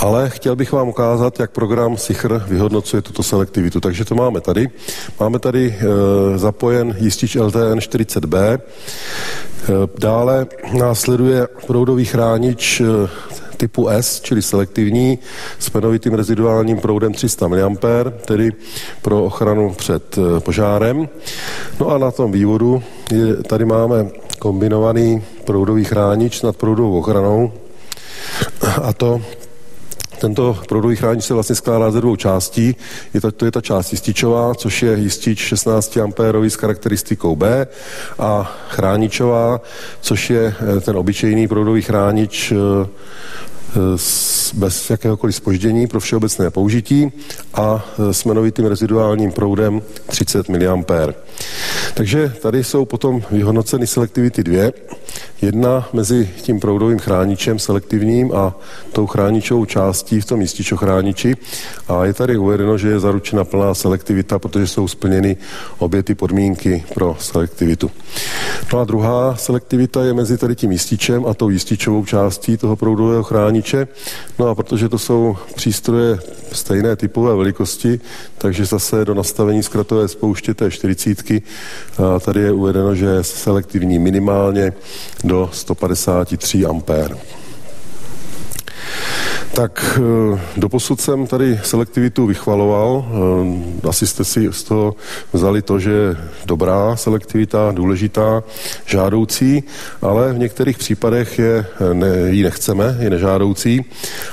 ale 0.02 0.30
chtěl 0.30 0.56
bych 0.56 0.72
vám 0.72 0.88
ukázat, 0.90 1.40
jak 1.40 1.52
program 1.52 1.98
SICHR 1.98 2.44
vyhodnocuje 2.48 3.02
tuto 3.02 3.24
selektivitu. 3.24 3.80
Takže 3.80 4.06
to 4.06 4.16
máme 4.16 4.42
tady. 4.42 4.70
Máme 5.20 5.40
tady 5.40 5.76
e, 5.80 6.38
zapojen 6.38 6.96
jistič 7.00 7.36
LTN 7.36 7.78
40B. 7.78 8.38
E, 8.38 8.60
dále 10.00 10.48
následuje 10.74 11.48
proudový 11.68 12.06
chránič 12.06 12.82
e, 12.82 12.86
typu 13.58 13.90
S, 13.90 14.22
čili 14.22 14.42
selektivní, 14.42 15.20
s 15.60 15.70
penovitým 15.70 16.14
reziduálním 16.14 16.80
proudem 16.80 17.14
300 17.14 17.48
mA, 17.48 17.58
tedy 18.26 18.52
pro 19.02 19.24
ochranu 19.24 19.74
před 19.74 20.18
e, 20.18 20.40
požárem. 20.40 21.10
No 21.80 21.90
a 21.90 21.98
na 21.98 22.12
tom 22.12 22.32
vývodu 22.32 22.84
je, 23.12 23.36
tady 23.36 23.66
máme 23.66 24.08
kombinovaný 24.40 25.24
proudový 25.46 25.84
chránič 25.84 26.42
nad 26.42 26.58
proudovou 26.58 27.00
ochranou, 27.00 27.52
a 28.82 28.94
to 28.94 29.22
tento 30.22 30.60
proudový 30.68 30.96
chránič 30.96 31.24
se 31.24 31.34
vlastně 31.34 31.56
skládá 31.56 31.92
ze 31.92 32.02
dvou 32.02 32.16
částí. 32.16 32.76
Je 33.14 33.22
to, 33.22 33.32
to 33.32 33.46
je 33.46 33.52
ta 33.52 33.62
část 33.62 33.92
jističová, 33.92 34.56
což 34.56 34.84
je 34.84 34.98
jistič 34.98 35.40
16 35.40 35.98
A 35.98 36.08
s 36.50 36.56
charakteristikou 36.56 37.36
B 37.36 37.68
a 38.20 38.58
chráničová, 38.70 39.62
což 40.02 40.30
je 40.30 40.54
eh, 40.78 40.82
ten 40.82 40.98
obyčejný 40.98 41.48
proudový 41.48 41.82
chránič 41.82 42.52
eh, 42.52 42.56
bez 44.54 44.90
jakéhokoliv 44.90 45.36
spoždění 45.36 45.88
pro 45.88 46.00
všeobecné 46.00 46.50
použití 46.50 47.12
a 47.54 47.86
eh, 48.00 48.14
s 48.14 48.26
jmenovitým 48.26 48.66
reziduálním 48.66 49.32
proudem 49.32 49.82
30 50.08 50.50
mA. 50.50 50.84
Takže 51.94 52.34
tady 52.42 52.64
jsou 52.64 52.86
potom 52.86 53.22
vyhodnoceny 53.32 53.88
selektivity 53.88 54.44
dvě. 54.44 54.74
Jedna 55.42 55.90
mezi 55.94 56.30
tím 56.42 56.60
proudovým 56.60 57.00
chráničem 57.00 57.60
selektivním 57.60 58.32
a 58.36 58.56
tou 58.92 59.08
chráničovou 59.08 59.66
částí 59.66 60.22
v 60.22 60.26
tom 60.26 60.42
jističochrániči 60.42 61.36
a 61.88 62.06
je 62.06 62.14
tady 62.14 62.38
uvedeno, 62.38 62.78
že 62.78 62.90
je 62.90 63.00
zaručena 63.00 63.44
plná 63.44 63.74
selektivita, 63.74 64.40
protože 64.40 64.68
jsou 64.68 64.88
splněny 64.88 65.38
obě 65.78 66.04
ty 66.04 66.16
podmínky 66.16 66.84
pro 66.94 67.18
selektivitu. 67.20 67.92
No 68.74 68.80
a 68.80 68.84
druhá 68.84 69.36
selektivita 69.36 70.04
je 70.04 70.14
mezi 70.14 70.38
tady 70.38 70.56
tím 70.56 70.72
jističem 70.72 71.26
a 71.26 71.34
tou 71.34 71.50
jističovou 71.50 72.06
částí 72.06 72.58
toho 72.58 72.76
proudového 72.76 73.24
chrániče. 73.24 73.88
No 74.40 74.48
a 74.48 74.56
protože 74.56 74.90
to 74.90 75.00
jsou 75.00 75.38
přístroje 75.56 76.20
stejné 76.52 76.96
typové 76.96 77.36
velikosti, 77.36 78.00
takže 78.38 78.66
zase 78.66 79.06
do 79.06 79.14
nastavení 79.14 79.64
zkratové 79.64 80.08
spouště 80.08 80.54
té 80.54 80.72
40 80.72 81.32
tady 82.26 82.40
je 82.40 82.52
uvedeno, 82.52 82.96
že 82.96 83.06
je 83.06 83.24
selektivní 83.24 84.00
minimálně 84.00 84.74
do 85.24 85.50
153 85.54 86.66
ampér. 86.66 87.18
Tak 89.54 90.00
eh, 90.00 90.40
doposud 90.58 91.02
jsem 91.02 91.28
tady 91.28 91.60
selektivitu 91.64 92.26
vychvaloval. 92.26 93.06
Eh, 93.84 93.88
asi 93.90 94.08
jste 94.08 94.24
si 94.24 94.48
z 94.52 94.64
toho 94.64 94.96
vzali 95.34 95.62
to, 95.62 95.80
že 95.80 95.92
je 95.92 96.18
dobrá 96.46 96.96
selektivita, 96.96 97.72
důležitá, 97.72 98.44
žádoucí, 98.86 99.64
ale 100.02 100.34
v 100.34 100.38
některých 100.38 100.78
případech 100.78 101.40
je, 101.40 101.66
ne, 101.94 102.08
ji 102.30 102.44
nechceme, 102.44 102.98
je 103.00 103.10
nežádoucí. 103.10 103.86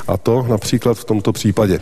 A 0.08 0.16
to 0.16 0.46
například 0.48 0.98
v 0.98 1.04
tomto 1.04 1.32
případě. 1.32 1.80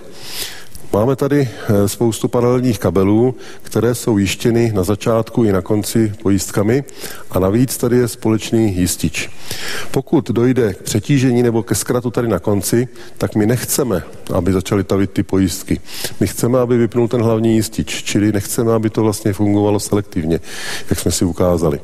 Máme 0.97 1.17
tady 1.17 1.49
eh, 1.69 1.89
spoustu 1.89 2.29
paralelních 2.29 2.79
kabelů, 2.79 3.35
které 3.63 3.95
jsou 3.95 4.19
jištěny 4.19 4.73
na 4.75 4.83
začátku 4.83 5.45
i 5.45 5.53
na 5.53 5.63
konci 5.63 6.13
pojistkami 6.23 6.85
a 7.31 7.39
navíc 7.39 7.77
tady 7.77 7.97
je 7.97 8.09
společný 8.09 8.77
jistič. 8.77 9.31
Pokud 9.91 10.31
dojde 10.31 10.75
k 10.75 10.83
přetížení 10.83 11.43
nebo 11.43 11.63
ke 11.63 11.75
zkratu 11.75 12.11
tady 12.11 12.29
na 12.29 12.39
konci, 12.39 12.89
tak 13.19 13.35
my 13.35 13.47
nechceme, 13.47 14.03
aby 14.35 14.53
začaly 14.53 14.85
tavit 14.85 15.11
ty 15.11 15.23
pojistky. 15.23 15.81
My 16.21 16.27
chceme, 16.27 16.59
aby 16.59 16.79
vypnul 16.79 17.09
ten 17.09 17.23
hlavní 17.23 17.55
jistič, 17.55 18.03
čili 18.05 18.33
nechceme, 18.33 18.73
aby 18.73 18.91
to 18.91 19.03
vlastně 19.03 19.33
fungovalo 19.33 19.81
selektivně, 19.81 20.41
jak 20.91 20.99
jsme 20.99 21.11
si 21.11 21.25
ukázali. 21.25 21.81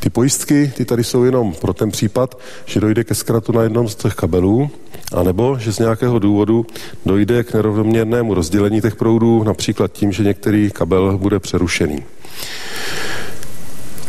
Ty 0.00 0.10
pojistky, 0.10 0.72
ty 0.76 0.84
tady 0.84 1.04
jsou 1.04 1.24
jenom 1.24 1.52
pro 1.52 1.74
ten 1.74 1.90
případ, 1.90 2.38
že 2.66 2.80
dojde 2.80 3.04
ke 3.04 3.14
zkratu 3.14 3.52
na 3.52 3.62
jednom 3.62 3.88
z 3.88 3.94
těch 3.94 4.14
kabelů, 4.14 4.70
anebo 5.14 5.58
že 5.58 5.72
z 5.72 5.78
nějakého 5.78 6.18
důvodu 6.18 6.66
dojde 7.06 7.44
k 7.44 7.54
nerovnoměrnému 7.54 8.34
rozdělení 8.34 8.51
těch 8.82 8.96
proudů, 8.96 9.44
například 9.44 9.92
tím, 9.92 10.12
že 10.12 10.24
některý 10.24 10.70
kabel 10.70 11.18
bude 11.18 11.38
přerušený. 11.38 12.04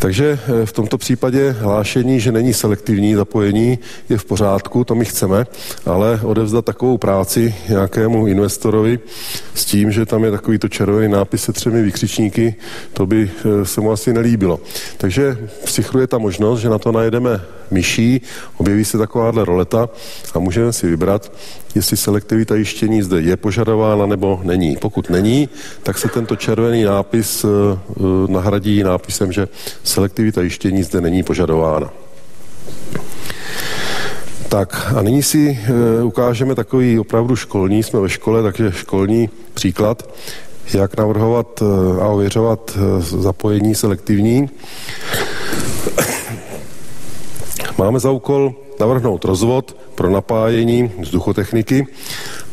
Takže 0.03 0.39
eh, 0.61 0.65
v 0.65 0.71
tomto 0.71 0.97
případě 0.97 1.51
hlášení, 1.51 2.19
že 2.19 2.31
není 2.31 2.53
selektivní 2.53 3.15
zapojení, 3.15 3.79
je 4.09 4.17
v 4.17 4.25
pořádku, 4.25 4.83
to 4.83 4.95
my 4.95 5.05
chceme, 5.05 5.45
ale 5.85 6.19
odevzdat 6.23 6.65
takovou 6.65 6.97
práci 6.97 7.55
nějakému 7.69 8.27
investorovi 8.27 8.99
s 9.55 9.65
tím, 9.65 9.91
že 9.91 10.05
tam 10.05 10.23
je 10.23 10.31
takovýto 10.31 10.67
červený 10.67 11.07
nápis 11.07 11.43
se 11.43 11.53
třemi 11.53 11.81
vykřičníky, 11.81 12.55
to 12.93 13.05
by 13.05 13.31
eh, 13.31 13.65
se 13.65 13.81
mu 13.81 13.91
asi 13.91 14.13
nelíbilo. 14.13 14.59
Takže 14.97 15.37
psychruje 15.63 16.07
ta 16.07 16.17
možnost, 16.17 16.59
že 16.59 16.69
na 16.69 16.79
to 16.79 16.91
najedeme 16.91 17.41
myší, 17.71 18.21
objeví 18.57 18.85
se 18.85 18.97
takováhle 18.97 19.45
roleta 19.45 19.89
a 20.33 20.39
můžeme 20.39 20.73
si 20.73 20.87
vybrat, 20.87 21.31
jestli 21.75 21.97
selektivita 21.97 22.55
jištění 22.55 23.01
zde 23.01 23.21
je 23.21 23.37
požadována 23.37 24.05
nebo 24.05 24.39
není. 24.43 24.77
Pokud 24.81 25.09
není, 25.09 25.49
tak 25.83 25.97
se 25.97 26.07
tento 26.07 26.35
červený 26.35 26.83
nápis 26.83 27.43
uh, 27.43 27.51
nahradí 28.29 28.83
nápisem, 28.83 29.31
že 29.31 29.47
selektivita 29.83 30.41
jištění 30.41 30.83
zde 30.83 31.01
není 31.01 31.23
požadována. 31.23 31.89
Tak 34.49 34.93
a 34.95 35.01
nyní 35.01 35.23
si 35.23 35.59
uh, 35.99 36.05
ukážeme 36.05 36.55
takový 36.55 36.99
opravdu 36.99 37.35
školní, 37.35 37.83
jsme 37.83 37.99
ve 37.99 38.09
škole, 38.09 38.43
takže 38.43 38.71
školní 38.71 39.29
příklad, 39.53 40.09
jak 40.73 40.97
navrhovat 40.97 41.63
a 42.01 42.07
ověřovat 42.07 42.77
zapojení 42.99 43.75
selektivní. 43.75 44.49
Máme 47.77 47.99
za 47.99 48.11
úkol 48.11 48.55
navrhnout 48.79 49.25
rozvod 49.25 49.77
pro 49.95 50.09
napájení 50.09 50.91
vzduchotechniky 50.99 51.87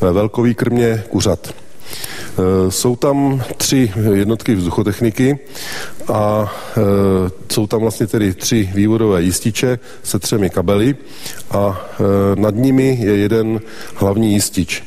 ve 0.00 0.12
velkový 0.12 0.54
krmě 0.54 1.04
kuřat. 1.10 1.48
E, 1.48 2.70
jsou 2.70 2.96
tam 2.96 3.42
tři 3.56 3.92
jednotky 4.12 4.54
vzduchotechniky 4.54 5.38
a 6.08 6.52
e, 6.76 6.80
jsou 7.52 7.66
tam 7.66 7.80
vlastně 7.80 8.06
tedy 8.06 8.34
tři 8.34 8.70
vývodové 8.74 9.22
jističe 9.22 9.78
se 10.02 10.18
třemi 10.18 10.50
kabely 10.50 10.96
a 11.50 11.80
e, 12.00 12.40
nad 12.40 12.54
nimi 12.54 12.98
je 13.00 13.16
jeden 13.16 13.60
hlavní 13.94 14.32
jistič. 14.32 14.84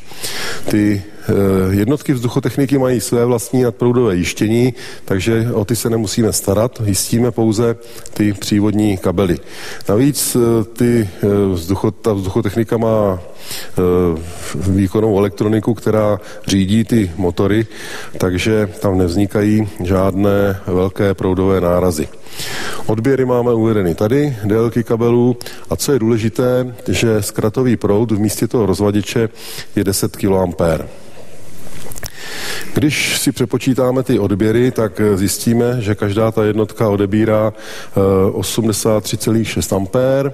Ty 0.69 1.03
jednotky 1.69 2.13
vzduchotechniky 2.13 2.77
mají 2.77 3.01
své 3.01 3.25
vlastní 3.25 3.61
nadproudové 3.61 4.15
jištění, 4.15 4.73
takže 5.05 5.47
o 5.53 5.65
ty 5.65 5.75
se 5.75 5.89
nemusíme 5.89 6.33
starat, 6.33 6.81
jistíme 6.85 7.31
pouze 7.31 7.75
ty 8.13 8.33
přívodní 8.33 8.97
kabely. 8.97 9.37
Navíc 9.89 10.35
eh, 10.35 10.63
ty 10.63 11.09
eh, 11.23 11.27
vzducho, 11.53 11.91
ta 11.91 12.13
vzduchotechnika 12.13 12.77
má 12.77 13.19
výkonnou 14.55 15.17
elektroniku, 15.17 15.73
která 15.73 16.19
řídí 16.47 16.83
ty 16.83 17.11
motory, 17.17 17.67
takže 18.17 18.69
tam 18.79 18.97
nevznikají 18.97 19.67
žádné 19.83 20.59
velké 20.67 21.13
proudové 21.13 21.61
nárazy. 21.61 22.07
Odběry 22.85 23.25
máme 23.25 23.53
uvedeny 23.53 23.95
tady, 23.95 24.37
délky 24.43 24.83
kabelů 24.83 25.37
a 25.69 25.75
co 25.75 25.93
je 25.93 25.99
důležité, 25.99 26.75
že 26.87 27.21
zkratový 27.21 27.77
proud 27.77 28.11
v 28.11 28.19
místě 28.19 28.47
toho 28.47 28.65
rozvaděče 28.65 29.29
je 29.75 29.83
10 29.83 30.15
kA. 30.15 30.77
Když 32.73 33.19
si 33.19 33.31
přepočítáme 33.31 34.03
ty 34.03 34.19
odběry, 34.19 34.71
tak 34.71 34.99
eh, 34.99 35.17
zjistíme, 35.17 35.81
že 35.81 35.95
každá 35.95 36.31
ta 36.31 36.43
jednotka 36.43 36.89
odebírá 36.89 37.53
83,6 37.95 39.71
eh, 39.71 39.75
ampér, 39.75 40.33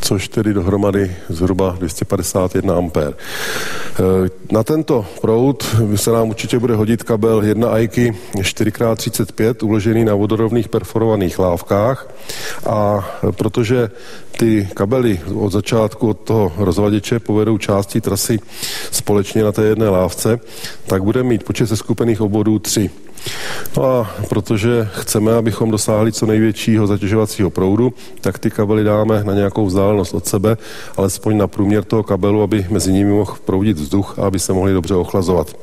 což 0.00 0.28
tedy 0.28 0.54
dohromady 0.54 1.16
zhruba 1.28 1.76
251 1.78 2.76
ampér. 2.76 3.14
Eh, 3.14 4.28
na 4.52 4.62
tento 4.62 5.06
proud 5.20 5.76
se 5.94 6.10
nám 6.10 6.28
určitě 6.28 6.58
bude 6.58 6.74
hodit 6.74 7.02
kabel 7.02 7.42
1 7.42 7.68
AIKY 7.68 8.14
4x35 8.42 9.62
uložený 9.62 10.04
na 10.04 10.14
vodorovných 10.14 10.68
perforovaných 10.68 11.38
lávkách 11.38 12.10
a 12.66 13.08
protože 13.30 13.90
ty 14.38 14.68
kabely 14.74 15.20
od 15.34 15.52
začátku 15.52 16.08
od 16.08 16.20
toho 16.20 16.52
rozvaděče 16.56 17.18
povedou 17.20 17.58
části 17.58 18.00
trasy 18.00 18.38
společně 18.90 19.44
na 19.44 19.52
té 19.52 19.62
jedné 19.62 19.88
lávce, 19.88 20.40
tak 20.86 21.02
bude 21.02 21.22
mít 21.22 21.44
počet 21.44 21.66
seskupených 21.66 22.20
obvodů 22.20 22.58
3. 22.58 22.90
No 23.76 23.84
a 23.84 24.10
protože 24.28 24.88
chceme, 24.92 25.34
abychom 25.34 25.70
dosáhli 25.70 26.12
co 26.12 26.26
největšího 26.26 26.86
zatěžovacího 26.86 27.50
proudu, 27.50 27.92
tak 28.20 28.38
ty 28.38 28.50
kabely 28.50 28.84
dáme 28.84 29.24
na 29.24 29.34
nějakou 29.34 29.66
vzdálenost 29.66 30.14
od 30.14 30.26
sebe, 30.26 30.56
alespoň 30.96 31.36
na 31.36 31.46
průměr 31.46 31.84
toho 31.84 32.02
kabelu, 32.02 32.42
aby 32.42 32.66
mezi 32.70 32.92
nimi 32.92 33.10
mohl 33.10 33.36
proudit 33.44 33.76
vzduch 33.76 34.18
a 34.18 34.26
aby 34.26 34.38
se 34.38 34.52
mohli 34.52 34.72
dobře 34.72 34.94
ochlazovat. 34.94 35.56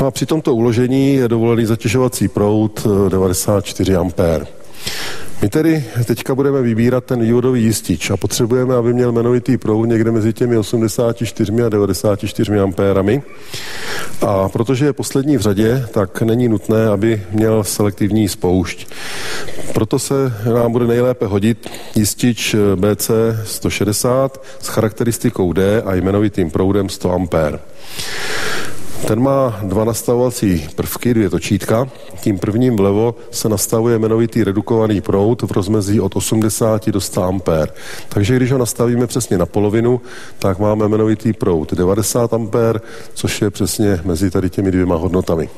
No 0.00 0.06
a 0.06 0.10
při 0.10 0.26
tomto 0.26 0.54
uložení 0.54 1.14
je 1.14 1.28
dovolený 1.28 1.64
zatěžovací 1.64 2.28
proud 2.28 2.86
94 3.08 3.92
eh, 3.92 3.96
ampér. 3.96 4.46
My 5.42 5.48
tedy 5.48 5.84
teďka 6.04 6.34
budeme 6.34 6.62
vybírat 6.62 7.04
ten 7.04 7.20
vývodový 7.20 7.62
jistič 7.62 8.10
a 8.10 8.16
potřebujeme, 8.16 8.74
aby 8.74 8.92
měl 8.92 9.12
jmenovitý 9.12 9.56
proud 9.56 9.84
někde 9.84 10.10
mezi 10.10 10.32
těmi 10.32 10.58
84 10.58 11.52
a 11.62 11.68
94 11.68 12.58
ampérami. 12.58 13.22
A 14.26 14.48
protože 14.48 14.84
je 14.84 14.92
poslední 14.92 15.36
v 15.36 15.40
řadě, 15.40 15.86
tak 15.92 16.22
není 16.22 16.48
nutné, 16.48 16.86
aby 16.86 17.22
měl 17.30 17.64
selektivní 17.64 18.28
spoušť. 18.28 18.88
Proto 19.74 19.98
se 19.98 20.14
nám 20.54 20.72
bude 20.72 20.86
nejlépe 20.86 21.26
hodit 21.26 21.70
jistič 21.94 22.56
BC 22.74 23.10
160 23.44 24.44
s 24.60 24.68
charakteristikou 24.68 25.52
D 25.52 25.82
a 25.82 25.94
jmenovitým 25.94 26.50
proudem 26.50 26.88
100 26.88 27.12
ampér. 27.12 27.60
Ten 29.04 29.20
má 29.20 29.60
dva 29.62 29.84
nastavovací 29.84 30.68
prvky, 30.76 31.14
dvě 31.14 31.30
točítka. 31.30 31.88
Tím 32.20 32.38
prvním 32.38 32.76
vlevo 32.76 33.14
se 33.30 33.48
nastavuje 33.48 33.96
jmenovitý 33.96 34.44
redukovaný 34.44 35.00
proud 35.00 35.42
v 35.42 35.50
rozmezí 35.50 36.00
od 36.00 36.16
80 36.16 36.88
do 36.88 37.00
100 37.00 37.22
ampér. 37.22 37.72
Takže 38.08 38.36
když 38.36 38.52
ho 38.52 38.58
nastavíme 38.58 39.06
přesně 39.06 39.38
na 39.38 39.46
polovinu, 39.46 40.00
tak 40.38 40.58
máme 40.58 40.84
jmenovitý 40.84 41.32
proud 41.32 41.72
90 41.72 42.34
ampér, 42.34 42.80
což 43.14 43.42
je 43.42 43.50
přesně 43.50 44.00
mezi 44.04 44.30
tady 44.30 44.50
těmi 44.50 44.70
dvěma 44.70 44.96
hodnotami. 44.96 45.48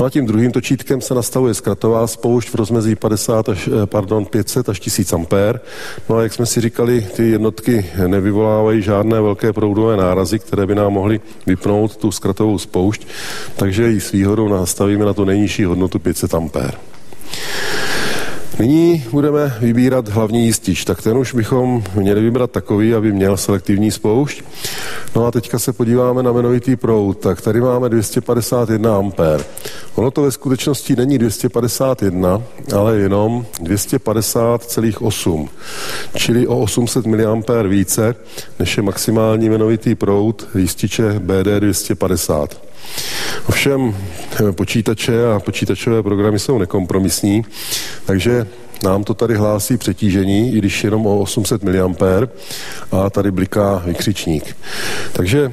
No 0.00 0.06
a 0.06 0.10
tím 0.10 0.26
druhým 0.26 0.52
točítkem 0.52 1.00
se 1.00 1.14
nastavuje 1.14 1.54
zkratová 1.54 2.06
spoušť 2.06 2.48
v 2.48 2.54
rozmezí 2.54 2.94
50 2.94 3.48
až, 3.48 3.68
eh, 3.68 3.86
pardon, 3.86 4.24
500 4.24 4.68
až 4.68 4.80
1000 4.80 5.12
ampér. 5.12 5.60
No 6.08 6.16
a 6.16 6.22
jak 6.22 6.32
jsme 6.32 6.46
si 6.46 6.60
říkali, 6.60 7.06
ty 7.16 7.30
jednotky 7.30 7.86
nevyvolávají 8.06 8.82
žádné 8.82 9.20
velké 9.20 9.52
proudové 9.52 9.96
nárazy, 9.96 10.38
které 10.38 10.66
by 10.66 10.74
nám 10.74 10.92
mohly 10.92 11.20
vypnout 11.46 11.96
tu 11.96 12.12
zkratovou 12.12 12.58
spoušť, 12.58 13.06
takže 13.56 13.90
ji 13.90 14.00
s 14.00 14.12
výhodou 14.12 14.48
nastavíme 14.48 15.04
na 15.04 15.12
tu 15.12 15.24
nejnižší 15.24 15.64
hodnotu 15.64 15.98
500 15.98 16.34
ampér. 16.34 16.74
Nyní 18.58 19.04
budeme 19.10 19.54
vybírat 19.60 20.08
hlavní 20.08 20.46
jistič, 20.46 20.84
tak 20.84 21.02
ten 21.02 21.18
už 21.18 21.34
bychom 21.34 21.82
měli 21.94 22.20
vybrat 22.20 22.50
takový, 22.50 22.94
aby 22.94 23.12
měl 23.12 23.36
selektivní 23.36 23.90
spoušť. 23.90 24.44
No 25.16 25.26
a 25.26 25.30
teďka 25.30 25.58
se 25.58 25.72
podíváme 25.72 26.22
na 26.22 26.30
jmenovitý 26.30 26.76
proud, 26.76 27.18
tak 27.18 27.40
tady 27.40 27.60
máme 27.60 27.88
251 27.88 28.96
A. 28.96 29.02
Ono 29.94 30.10
to 30.10 30.22
ve 30.22 30.30
skutečnosti 30.30 30.96
není 30.96 31.18
251, 31.18 32.42
ale 32.76 32.96
jenom 32.96 33.46
250,8, 33.62 35.48
čili 36.16 36.46
o 36.46 36.58
800 36.58 37.06
mA 37.06 37.62
více, 37.68 38.14
než 38.58 38.76
je 38.76 38.82
maximální 38.82 39.46
jmenovitý 39.46 39.94
proud 39.94 40.48
jističe 40.54 41.14
BD 41.18 41.46
250. 41.58 42.73
Ovšem 43.48 43.96
počítače 44.52 45.26
a 45.36 45.40
počítačové 45.40 46.02
programy 46.02 46.38
jsou 46.38 46.58
nekompromisní, 46.58 47.44
takže 48.04 48.46
nám 48.82 49.04
to 49.04 49.14
tady 49.14 49.34
hlásí 49.34 49.76
přetížení, 49.76 50.54
i 50.54 50.58
když 50.58 50.84
jenom 50.84 51.06
o 51.06 51.20
800 51.20 51.62
mA 51.62 51.70
a 52.92 53.10
tady 53.10 53.30
bliká 53.30 53.82
vykřičník. 53.86 54.56
Takže 55.12 55.52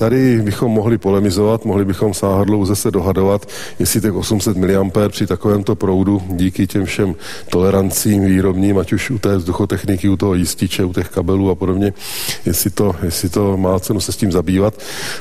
Tady 0.00 0.42
bychom 0.42 0.72
mohli 0.72 0.98
polemizovat, 0.98 1.64
mohli 1.64 1.84
bychom 1.84 2.14
sáhadlou 2.14 2.64
zase 2.64 2.90
dohadovat, 2.90 3.48
jestli 3.78 4.00
těch 4.00 4.14
800 4.14 4.56
mA 4.56 5.08
při 5.08 5.26
takovémto 5.26 5.76
proudu 5.76 6.22
díky 6.28 6.66
těm 6.66 6.84
všem 6.84 7.14
tolerancím 7.50 8.24
výrobním, 8.24 8.78
ať 8.78 8.92
už 8.92 9.10
u 9.10 9.18
té 9.18 9.36
vzduchotechniky, 9.36 10.08
u 10.08 10.16
toho 10.16 10.34
jističe, 10.34 10.84
u 10.84 10.92
těch 10.92 11.08
kabelů 11.08 11.50
a 11.50 11.54
podobně, 11.54 11.92
jestli 12.46 12.70
to, 12.70 12.96
jestli 13.02 13.28
to 13.28 13.56
má 13.56 13.80
cenu 13.80 14.00
se 14.00 14.12
s 14.12 14.16
tím 14.16 14.32
zabývat. 14.32 14.74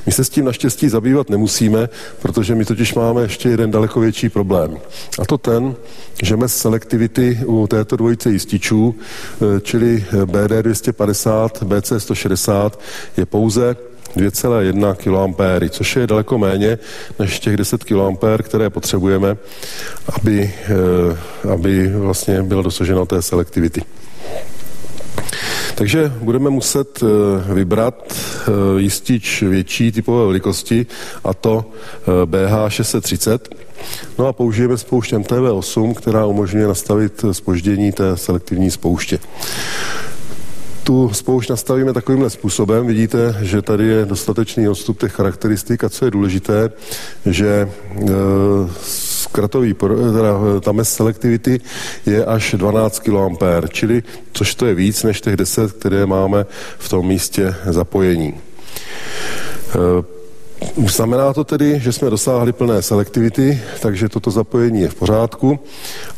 My 0.06 0.12
se 0.12 0.24
s 0.24 0.30
tím 0.30 0.46
naštěstí 0.46 0.90
zabývat 0.90 1.30
nemusíme, 1.30 1.90
protože 2.22 2.56
my 2.56 2.66
totiž 2.66 2.94
máme 2.94 3.22
ještě 3.22 3.50
jeden 3.50 3.72
daleko 3.72 4.00
větší 4.00 4.30
problém. 4.30 4.78
A 5.20 5.26
to 5.26 5.38
ten, 5.38 5.76
že 6.24 6.38
mez 6.38 6.58
selektivity 6.58 7.40
u 7.46 7.68
této 7.68 7.96
dvojice 7.96 8.32
jističů, 8.32 8.96
eh, 8.96 9.62
čili 9.62 10.06
BD 10.26 10.62
250, 10.62 11.64
BC 11.64 12.00
160, 12.00 12.80
je 13.18 13.26
pouze 13.26 13.89
2,1 14.16 14.96
kA, 14.96 15.70
což 15.70 15.96
je 15.96 16.08
daleko 16.08 16.38
méně 16.38 16.78
než 17.20 17.40
těch 17.40 17.58
10 17.58 17.84
kA, 17.84 18.38
které 18.44 18.70
potřebujeme, 18.70 19.38
aby, 20.08 20.54
eh, 20.70 21.50
aby 21.54 21.88
vlastně 21.88 22.44
bylo 22.44 22.62
dosaženo 22.62 23.06
té 23.06 23.22
selektivity. 23.22 23.82
Takže 25.76 26.12
budeme 26.22 26.50
muset 26.50 27.04
eh, 27.04 27.54
vybrat 27.54 28.14
eh, 28.14 28.52
jistič 28.78 29.42
větší 29.42 29.92
typové 29.92 30.26
velikosti, 30.26 30.86
a 31.24 31.34
to 31.34 31.66
BH 32.26 32.54
630. 32.68 33.50
No 34.18 34.28
a 34.28 34.34
použijeme 34.34 34.78
spoušť 34.78 35.14
MTV8, 35.14 35.94
která 35.94 36.26
umožňuje 36.26 36.68
nastavit 36.68 37.26
spoždění 37.32 37.92
té 37.92 38.18
selektivní 38.18 38.72
spouště 38.72 39.20
tu 40.90 41.10
spoušť 41.14 41.50
nastavíme 41.50 41.94
takovýmhle 41.94 42.30
způsobem. 42.30 42.88
Vidíte, 42.88 43.38
že 43.42 43.62
tady 43.62 43.88
je 43.88 44.06
dostatečný 44.06 44.70
odstup 44.70 45.00
těch 45.00 45.12
charakteristik 45.12 45.84
a 45.84 45.90
co 45.90 46.06
je 46.06 46.12
důležité, 46.12 46.72
že 47.26 47.48
e, 47.48 47.70
zkratový, 48.82 49.74
teda 50.14 50.34
e, 50.58 50.62
ta 50.62 50.72
mez 50.72 50.94
selektivity 50.94 51.62
je 52.06 52.26
až 52.26 52.56
12 52.58 53.00
kA, 53.00 53.30
čili 53.70 54.04
což 54.34 54.56
to 54.56 54.66
je 54.66 54.76
víc 54.76 55.04
než 55.04 55.22
těch 55.22 55.38
10, 55.38 55.72
které 55.72 56.06
máme 56.06 56.46
v 56.78 56.90
tom 56.90 57.08
místě 57.08 57.56
zapojení. 57.66 58.34
E, 58.34 60.20
Znamená 60.88 61.34
to 61.34 61.44
tedy, 61.44 61.80
že 61.80 61.94
jsme 61.94 62.10
dosáhli 62.10 62.52
plné 62.54 62.82
selektivity, 62.82 63.62
takže 63.82 64.10
toto 64.10 64.32
zapojení 64.32 64.82
je 64.82 64.90
v 64.90 64.96
pořádku 64.96 65.60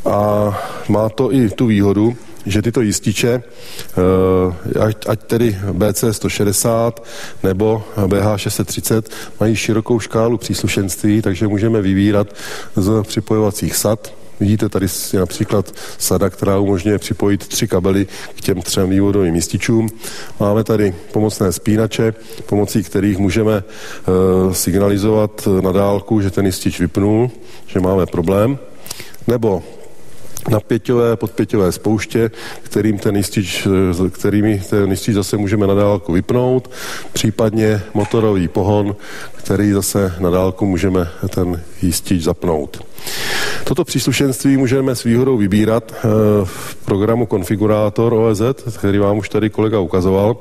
a 0.05 0.51
má 0.89 1.09
to 1.09 1.33
i 1.33 1.49
tu 1.49 1.65
výhodu, 1.65 2.15
že 2.45 2.61
tyto 2.61 2.81
jističe, 2.81 3.43
eh, 3.43 4.79
ať, 4.79 4.95
ať 5.07 5.23
tedy 5.23 5.57
BC 5.73 6.03
160 6.11 7.05
nebo 7.43 7.83
BH 8.07 8.37
630, 8.37 9.09
mají 9.39 9.55
širokou 9.55 9.99
škálu 9.99 10.37
příslušenství, 10.37 11.21
takže 11.21 11.47
můžeme 11.47 11.81
vybírat 11.81 12.27
z 12.75 13.03
připojovacích 13.03 13.75
sad, 13.75 14.13
Vidíte, 14.41 14.69
tady 14.69 14.87
například 15.13 15.71
sada, 15.97 16.29
která 16.29 16.57
umožňuje 16.57 16.97
připojit 16.97 17.47
tři 17.47 17.67
kabely 17.67 18.07
k 18.35 18.41
těm 18.41 18.61
třem 18.61 18.89
vývodovým 18.89 19.35
jističům. 19.35 19.89
Máme 20.39 20.63
tady 20.63 20.95
pomocné 21.11 21.51
spínače, 21.51 22.13
pomocí 22.45 22.83
kterých 22.83 23.17
můžeme 23.17 23.53
e, 23.53 23.63
signalizovat 24.53 25.47
na 25.61 25.71
dálku, 25.71 26.21
že 26.21 26.31
ten 26.31 26.45
jistič 26.45 26.79
vypnul, 26.79 27.31
že 27.67 27.79
máme 27.79 28.05
problém. 28.05 28.59
Nebo 29.27 29.63
napěťové, 30.49 31.15
podpěťové 31.15 31.71
spouště, 31.71 32.31
kterým 32.63 32.97
ten 32.97 33.15
jistič, 33.15 33.67
kterými 34.11 34.61
ten 34.69 34.91
jistič 34.91 35.15
zase 35.15 35.37
můžeme 35.37 35.67
na 35.67 35.73
dálku 35.73 36.13
vypnout, 36.13 36.71
případně 37.13 37.81
motorový 37.93 38.47
pohon, 38.47 38.95
který 39.43 39.71
zase 39.71 40.13
na 40.19 40.29
dálku 40.29 40.65
můžeme 40.65 41.07
ten 41.29 41.61
jistič 41.81 42.23
zapnout. 42.23 42.85
Toto 43.63 43.83
příslušenství 43.83 44.57
můžeme 44.57 44.95
s 44.95 45.03
výhodou 45.03 45.37
vybírat 45.37 45.93
eh, 45.95 46.07
v 46.43 46.75
programu 46.85 47.25
Konfigurátor 47.25 48.13
OEZ, 48.13 48.41
který 48.77 48.97
vám 48.97 49.17
už 49.17 49.29
tady 49.29 49.49
kolega 49.49 49.79
ukazoval, 49.79 50.37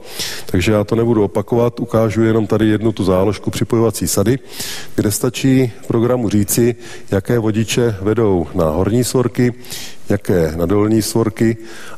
takže 0.47 0.73
já 0.73 0.85
to 0.85 0.97
nebudu 0.97 1.25
opakovat, 1.25 1.81
ukážu 1.81 2.23
jenom 2.23 2.47
tady 2.47 2.69
jednu 2.69 2.93
tu 2.93 3.05
záložku 3.05 3.51
připojovací 3.51 4.09
sady, 4.09 4.39
kde 4.95 5.11
stačí 5.11 5.73
programu 5.87 6.29
říci, 6.29 6.75
jaké 7.11 7.39
vodiče 7.39 7.97
vedou 8.01 8.47
na 8.55 8.65
horní 8.65 9.05
svorky, 9.05 9.55
jaké 10.09 10.53
na 10.57 10.67
dolní 10.67 11.03
svorky 11.03 11.57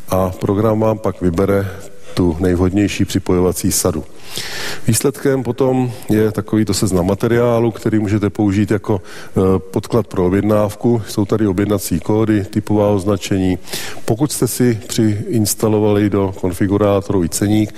a 0.08 0.30
program 0.30 0.80
vám 0.80 0.98
pak 0.98 1.20
vybere 1.20 1.66
tu 2.14 2.36
nejvhodnější 2.40 3.04
připojovací 3.04 3.72
sadu. 3.72 4.04
Výsledkem 4.86 5.42
potom 5.42 5.92
je 6.08 6.32
takovýto 6.32 6.74
seznam 6.74 7.06
materiálu, 7.06 7.70
který 7.70 7.98
můžete 7.98 8.30
použít 8.30 8.70
jako 8.70 9.00
e, 9.00 9.58
podklad 9.58 10.06
pro 10.06 10.26
objednávku. 10.26 11.02
Jsou 11.08 11.24
tady 11.24 11.46
objednací 11.46 12.00
kódy, 12.00 12.44
typová 12.44 12.88
označení. 12.88 13.58
Pokud 14.04 14.32
jste 14.32 14.48
si 14.48 14.78
přiinstalovali 14.86 16.10
do 16.10 16.34
konfigurátoru 16.40 17.24
i 17.24 17.28
ceník, 17.28 17.74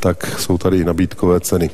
tak 0.00 0.40
jsou 0.40 0.58
tady 0.58 0.84
nabídkové 0.84 1.40
ceny. 1.40 1.70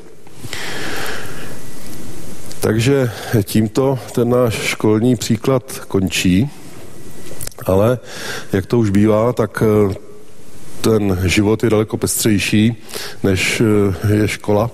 Takže 2.60 3.10
tímto 3.42 3.98
ten 4.12 4.30
náš 4.30 4.54
školní 4.54 5.16
příklad 5.16 5.78
končí, 5.88 6.50
ale 7.66 7.98
jak 8.52 8.66
to 8.66 8.78
už 8.78 8.90
bývá, 8.90 9.32
tak 9.32 9.62
e, 9.62 9.94
ten 10.84 11.18
život 11.24 11.64
je 11.64 11.70
daleko 11.70 11.96
pestřejší, 11.96 12.76
než 13.22 13.62
eh, 14.06 14.14
je 14.14 14.28
škola. 14.28 14.70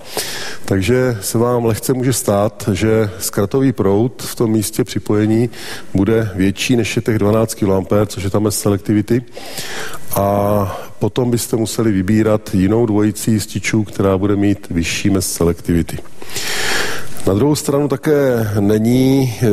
Takže 0.64 1.18
se 1.20 1.38
vám 1.38 1.64
lehce 1.64 1.92
může 1.92 2.12
stát, 2.12 2.68
že 2.72 3.10
zkratový 3.18 3.72
proud 3.72 4.22
v 4.22 4.34
tom 4.34 4.50
místě 4.50 4.84
připojení 4.84 5.50
bude 5.94 6.30
větší 6.34 6.76
než 6.76 6.96
je 6.96 7.02
těch 7.02 7.18
12 7.18 7.54
kA, 7.54 8.06
což 8.06 8.24
je 8.24 8.30
tam 8.30 8.44
bez 8.44 8.60
selektivity. 8.60 9.22
A 10.16 10.80
potom 10.98 11.30
byste 11.30 11.56
museli 11.56 11.92
vybírat 11.92 12.54
jinou 12.54 12.86
dvojici 12.86 13.30
jističů, 13.30 13.84
která 13.84 14.18
bude 14.18 14.36
mít 14.36 14.66
vyšší 14.70 15.10
mez 15.10 15.32
selektivity. 15.32 15.98
Na 17.26 17.34
druhou 17.34 17.56
stranu 17.56 17.88
také 17.88 18.48
není 18.60 19.34
e, 19.42 19.46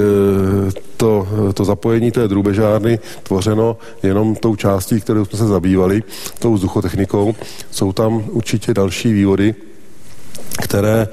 to, 0.98 1.28
to 1.54 1.66
zapojení 1.66 2.12
té 2.12 2.28
drůbežárny 2.28 3.00
tvořeno 3.24 3.78
jenom 4.04 4.36
tou 4.36 4.56
částí, 4.56 5.02
kterou 5.02 5.26
jsme 5.26 5.38
se 5.38 5.48
zabývali, 5.48 6.04
tou 6.40 6.54
vzduchotechnikou. 6.54 7.36
Jsou 7.72 7.94
tam 7.94 8.24
určitě 8.32 8.74
další 8.74 9.14
vývody, 9.14 9.56
které 10.62 11.08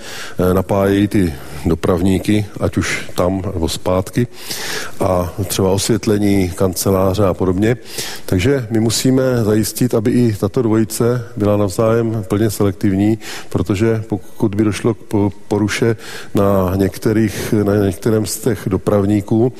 e, 0.50 0.54
napájejí 0.54 1.08
ty 1.08 1.34
dopravníky, 1.66 2.46
ať 2.61 2.77
už 2.77 3.11
tam 3.14 3.42
nebo 3.55 3.68
zpátky 3.68 4.27
a 5.00 5.33
třeba 5.44 5.70
osvětlení 5.70 6.50
kanceláře 6.50 7.24
a 7.24 7.35
podobně. 7.35 7.77
Takže 8.27 8.66
my 8.70 8.81
musíme 8.81 9.22
zajistit, 9.44 9.94
aby 9.94 10.11
i 10.11 10.33
tato 10.33 10.62
dvojice 10.62 11.24
byla 11.37 11.57
navzájem 11.57 12.24
plně 12.29 12.50
selektivní, 12.50 13.18
protože 13.48 14.05
pokud 14.09 14.55
by 14.55 14.64
došlo 14.64 14.94
k 14.94 15.31
poruše 15.48 15.96
na, 16.35 16.72
některých, 16.77 17.53
na 17.53 17.77
některém 17.77 18.27
z 18.27 18.38
těch 18.38 18.62
dopravníků, 18.66 19.53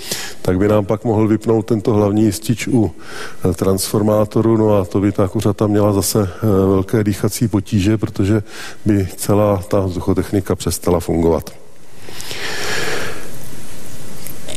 tak 0.43 0.59
by 0.59 0.69
nám 0.69 0.85
pak 0.85 1.05
mohl 1.05 1.29
vypnout 1.29 1.67
tento 1.67 1.93
hlavní 1.93 2.25
jistič 2.25 2.69
u 2.69 2.91
eh, 2.91 3.53
transformátoru, 3.53 4.57
no 4.57 4.77
a 4.77 4.85
to 4.85 5.01
by 5.01 5.13
ta 5.13 5.29
kuřata 5.29 5.67
měla 5.67 5.93
zase 5.93 6.23
eh, 6.23 6.47
velké 6.47 7.05
dýchací 7.05 7.49
potíže, 7.49 7.99
protože 7.99 8.43
by 8.87 9.09
celá 9.17 9.63
ta 9.69 9.81
vzduchotechnika 9.81 10.57
přestala 10.57 11.01
fungovat. 11.01 11.64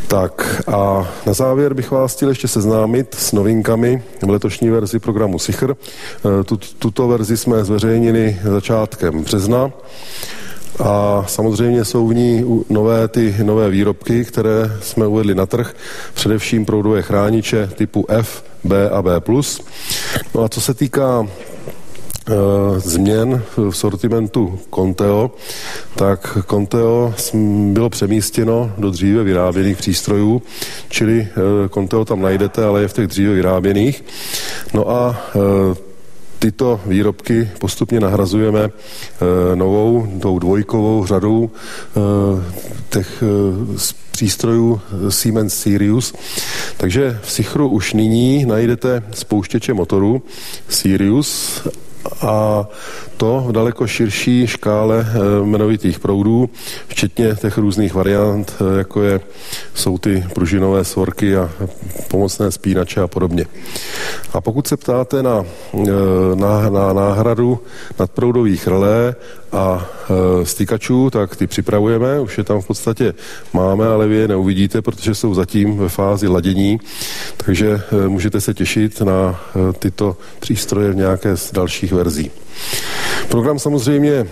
Tak 0.08 0.62
a 0.68 1.08
na 1.26 1.34
závěr 1.34 1.74
bych 1.74 1.92
vás 1.92 2.16
chtěl 2.16 2.30
ještě 2.30 2.48
seznámit 2.48 3.16
s 3.20 3.32
novinkami 3.32 4.04
v 4.26 4.30
letošní 4.30 4.70
verzi 4.70 5.00
programu 5.00 5.40
SICHR. 5.40 5.72
E, 5.72 5.76
tuto 6.80 7.08
verzi 7.08 7.38
jsme 7.38 7.64
zveřejnili 7.64 8.40
začátkem 8.44 9.24
března. 9.24 9.72
A 10.84 11.24
samozřejmě 11.28 11.86
jsou 11.86 12.08
v 12.08 12.14
ní 12.14 12.64
nové 12.70 13.08
ty 13.08 13.36
nové 13.44 13.70
výrobky, 13.70 14.26
které 14.26 14.72
jsme 14.82 15.08
uvedli 15.08 15.36
na 15.36 15.46
trh, 15.46 15.74
především 16.14 16.66
proudové 16.66 17.02
chrániče 17.02 17.70
typu 17.76 18.06
F, 18.10 18.44
B 18.64 18.90
a 18.90 19.02
B+. 19.02 19.22
No 20.36 20.44
a 20.44 20.50
co 20.50 20.62
se 20.62 20.74
týká 20.74 21.28
změn 22.78 23.42
v 23.70 23.72
sortimentu 23.72 24.60
Conteo, 24.76 25.32
tak 25.96 26.38
Conteo 26.50 27.14
bylo 27.74 27.90
přemístěno 27.90 28.72
do 28.78 28.92
dříve 28.92 29.24
vyráběných 29.24 29.78
přístrojů, 29.78 30.42
čili 30.90 31.28
Conteo 31.74 32.06
tam 32.06 32.22
najdete, 32.22 32.66
ale 32.66 32.82
je 32.82 32.88
v 32.88 32.94
těch 32.94 33.08
dříve 33.08 33.34
vyráběných. 33.34 34.04
No 34.74 34.90
a 34.90 35.22
tyto 36.40 36.80
výrobky 36.86 37.50
postupně 37.60 38.00
nahrazujeme 38.00 38.70
novou, 39.56 40.08
tou 40.22 40.40
dvojkovou 40.40 41.06
řadou 41.06 41.50
těch 42.90 43.24
přístrojů 44.12 44.82
Siemens 45.10 45.54
Sirius. 45.54 46.14
Takže 46.78 47.20
v 47.22 47.32
Sichru 47.32 47.70
už 47.70 47.94
nyní 47.94 48.46
najdete 48.46 49.04
spouštěče 49.12 49.74
motoru 49.74 50.22
Sirius 50.70 51.62
a 52.22 52.66
to 53.18 53.44
v 53.48 53.52
daleko 53.52 53.88
širší 53.88 54.48
škále 54.48 55.06
eh, 55.10 55.44
jmenovitých 55.44 56.00
proudů, 56.00 56.50
včetně 56.88 57.36
těch 57.36 57.58
různých 57.58 57.94
variant, 57.94 58.54
eh, 58.60 58.78
jako 58.78 59.04
je, 59.04 59.20
jsou 59.74 59.98
ty 59.98 60.26
pružinové 60.34 60.84
svorky 60.84 61.36
a 61.36 61.50
pomocné 62.08 62.52
spínače 62.52 63.02
a 63.02 63.08
podobně. 63.08 63.46
A 64.34 64.42
pokud 64.42 64.68
se 64.68 64.78
ptáte 64.78 65.24
na, 65.24 65.46
eh, 65.74 65.88
na, 66.36 66.70
na 66.70 66.94
náhradu 66.94 67.60
nadproudových 68.00 68.68
relé 68.68 69.16
a 69.52 69.90
stýkačů, 70.44 71.10
tak 71.10 71.36
ty 71.36 71.48
připravujeme, 71.48 72.20
už 72.20 72.38
je 72.38 72.44
tam 72.44 72.62
v 72.62 72.68
podstatě 72.68 73.14
máme, 73.54 73.88
ale 73.88 74.08
vy 74.08 74.16
je 74.16 74.28
neuvidíte, 74.28 74.82
protože 74.82 75.16
jsou 75.16 75.34
zatím 75.34 75.78
ve 75.78 75.90
fázi 75.90 76.28
ladění, 76.28 76.80
takže 77.38 77.82
můžete 78.08 78.42
se 78.42 78.54
těšit 78.54 79.02
na 79.02 79.42
tyto 79.80 80.18
přístroje 80.40 80.92
v 80.92 80.96
nějaké 80.96 81.38
z 81.38 81.52
dalších 81.52 81.94
verzí. 81.94 82.32
Program 83.30 83.60
samozřejmě 83.60 84.26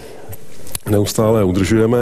neustále 0.89 1.43
udržujeme, 1.43 1.97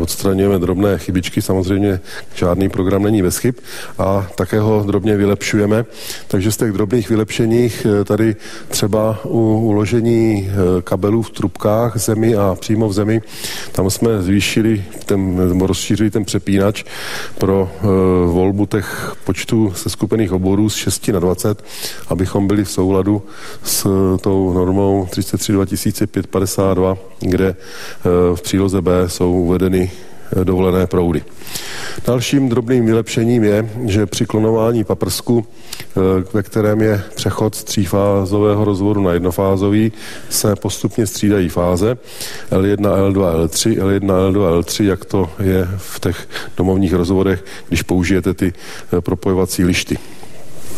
odstraňujeme 0.00 0.58
drobné 0.58 0.98
chybičky, 0.98 1.42
samozřejmě 1.42 2.00
žádný 2.34 2.68
program 2.68 3.02
není 3.02 3.22
bez 3.22 3.36
chyb 3.36 3.54
a 3.98 4.26
také 4.34 4.60
ho 4.60 4.84
drobně 4.86 5.16
vylepšujeme. 5.16 5.84
Takže 6.28 6.52
z 6.52 6.56
těch 6.56 6.72
drobných 6.72 7.08
vylepšeních 7.08 7.86
eh, 7.86 8.04
tady 8.04 8.36
třeba 8.68 9.18
u 9.24 9.60
uložení 9.60 10.50
eh, 10.50 10.82
kabelů 10.82 11.22
v 11.22 11.30
trubkách 11.30 11.96
zemi 11.96 12.36
a 12.36 12.56
přímo 12.60 12.88
v 12.88 12.92
zemi, 12.92 13.22
tam 13.72 13.90
jsme 13.90 14.22
zvýšili 14.22 14.84
ten, 15.06 15.50
rozšířili 15.60 16.10
ten 16.10 16.24
přepínač 16.24 16.84
pro 17.38 17.70
uh, 17.82 17.90
volbu 18.32 18.66
těch 18.66 19.16
počtů 19.24 19.72
seskupených 19.76 20.32
oborů 20.32 20.68
z 20.68 20.74
6 20.74 21.08
na 21.08 21.20
20, 21.20 21.64
abychom 22.08 22.46
byli 22.46 22.64
v 22.64 22.70
souladu 22.70 23.22
s 23.62 23.86
tou 24.20 24.52
normou 24.52 25.06
33 25.10 25.52
2552, 25.52 26.96
kde 27.20 27.48
uh, 27.48 28.25
v 28.34 28.42
příloze 28.42 28.82
B 28.82 29.08
jsou 29.08 29.32
uvedeny 29.32 29.90
eh, 30.40 30.44
dovolené 30.44 30.86
proudy. 30.86 31.22
Dalším 32.06 32.48
drobným 32.48 32.86
vylepšením 32.86 33.44
je, 33.44 33.70
že 33.84 34.06
při 34.06 34.26
klonování 34.26 34.84
paprsku, 34.84 35.46
eh, 35.80 36.00
ve 36.32 36.42
kterém 36.42 36.80
je 36.80 37.02
přechod 37.14 37.54
z 37.54 37.64
třífázového 37.64 38.64
rozvodu 38.64 39.00
na 39.02 39.12
jednofázový, 39.12 39.92
se 40.30 40.56
postupně 40.56 41.06
střídají 41.06 41.48
fáze 41.48 41.98
L1, 42.50 42.76
L2, 42.76 43.46
L3, 43.46 43.80
L1, 43.80 44.30
L2, 44.32 44.60
L3, 44.60 44.84
jak 44.84 45.04
to 45.04 45.30
je 45.42 45.68
v 45.76 46.00
těch 46.00 46.28
domovních 46.56 46.94
rozvodech, 46.94 47.44
když 47.68 47.82
použijete 47.82 48.34
ty 48.34 48.52
eh, 48.92 49.00
propojovací 49.00 49.64
lišty. 49.64 49.98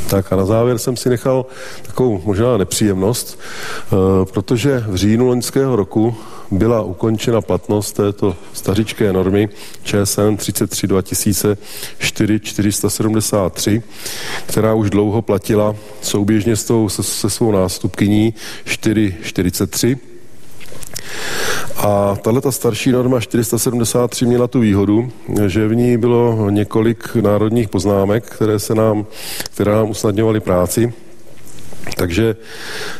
Tak 0.08 0.32
a 0.32 0.36
na 0.36 0.46
závěr 0.46 0.78
jsem 0.78 0.96
si 0.96 1.08
nechal 1.08 1.46
takovou 1.82 2.22
možná 2.24 2.56
nepříjemnost, 2.56 3.40
protože 4.32 4.84
v 4.88 4.96
říjnu 4.96 5.26
loňského 5.26 5.76
roku 5.76 6.16
byla 6.50 6.82
ukončena 6.82 7.40
platnost 7.40 7.92
této 7.92 8.36
stařičké 8.52 9.12
normy 9.12 9.48
ČSN 9.82 10.36
33 10.36 10.86
2004 10.86 12.40
473, 12.40 13.82
která 14.46 14.74
už 14.74 14.90
dlouho 14.90 15.22
platila 15.22 15.76
souběžně 16.00 16.56
s 16.56 16.64
tou, 16.64 16.88
se, 16.88 17.02
se 17.02 17.30
svou 17.30 17.52
nástupkyní 17.52 18.34
443. 18.64 19.98
A 21.76 22.16
tahle 22.22 22.40
ta 22.40 22.52
starší 22.52 22.92
norma 22.92 23.20
473 23.20 24.26
měla 24.26 24.46
tu 24.46 24.60
výhodu, 24.60 25.10
že 25.46 25.68
v 25.68 25.74
ní 25.74 25.98
bylo 25.98 26.50
několik 26.50 27.14
národních 27.14 27.68
poznámek, 27.68 28.24
které, 28.24 28.58
se 28.58 28.74
nám, 28.74 29.06
které 29.54 29.72
nám 29.72 29.90
usnadňovaly 29.90 30.40
práci. 30.40 30.92
Takže 31.96 32.36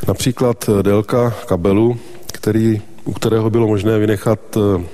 například 0.09 0.71
délka 0.83 1.35
kabelu, 1.47 1.99
který 2.33 2.83
u 3.05 3.13
kterého 3.13 3.51
bylo 3.51 3.67
možné 3.67 3.99
vynechat 3.99 4.41
eh, 4.57 4.85